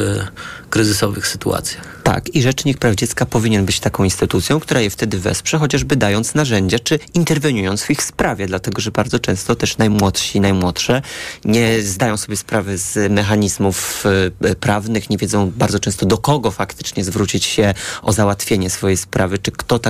kryzysowych 0.69 1.27
sytuacjach. 1.27 2.01
Tak, 2.03 2.35
i 2.35 2.41
Rzecznik 2.41 2.77
Praw 2.77 2.95
Dziecka 2.95 3.25
powinien 3.25 3.65
być 3.65 3.79
taką 3.79 4.03
instytucją, 4.03 4.59
która 4.59 4.81
je 4.81 4.89
wtedy 4.89 5.19
wesprze, 5.19 5.57
chociażby 5.57 5.95
dając 5.95 6.35
narzędzia, 6.35 6.79
czy 6.79 6.99
interweniując 7.13 7.83
w 7.83 7.89
ich 7.89 8.03
sprawie, 8.03 8.47
dlatego 8.47 8.81
że 8.81 8.91
bardzo 8.91 9.19
często 9.19 9.55
też 9.55 9.77
najmłodsi, 9.77 10.41
najmłodsze 10.41 11.01
nie 11.45 11.81
zdają 11.81 12.17
sobie 12.17 12.37
sprawy 12.37 12.77
z 12.77 13.11
mechanizmów 13.11 14.03
y, 14.45 14.55
prawnych, 14.55 15.09
nie 15.09 15.17
wiedzą 15.17 15.51
bardzo 15.57 15.79
często 15.79 16.05
do 16.05 16.17
kogo 16.17 16.51
faktycznie 16.51 17.03
zwrócić 17.03 17.45
się 17.45 17.73
o 18.01 18.13
załatwienie 18.13 18.69
swojej 18.69 18.97
sprawy, 18.97 19.37
czy 19.37 19.51
kto 19.51 19.79
tak 19.79 19.89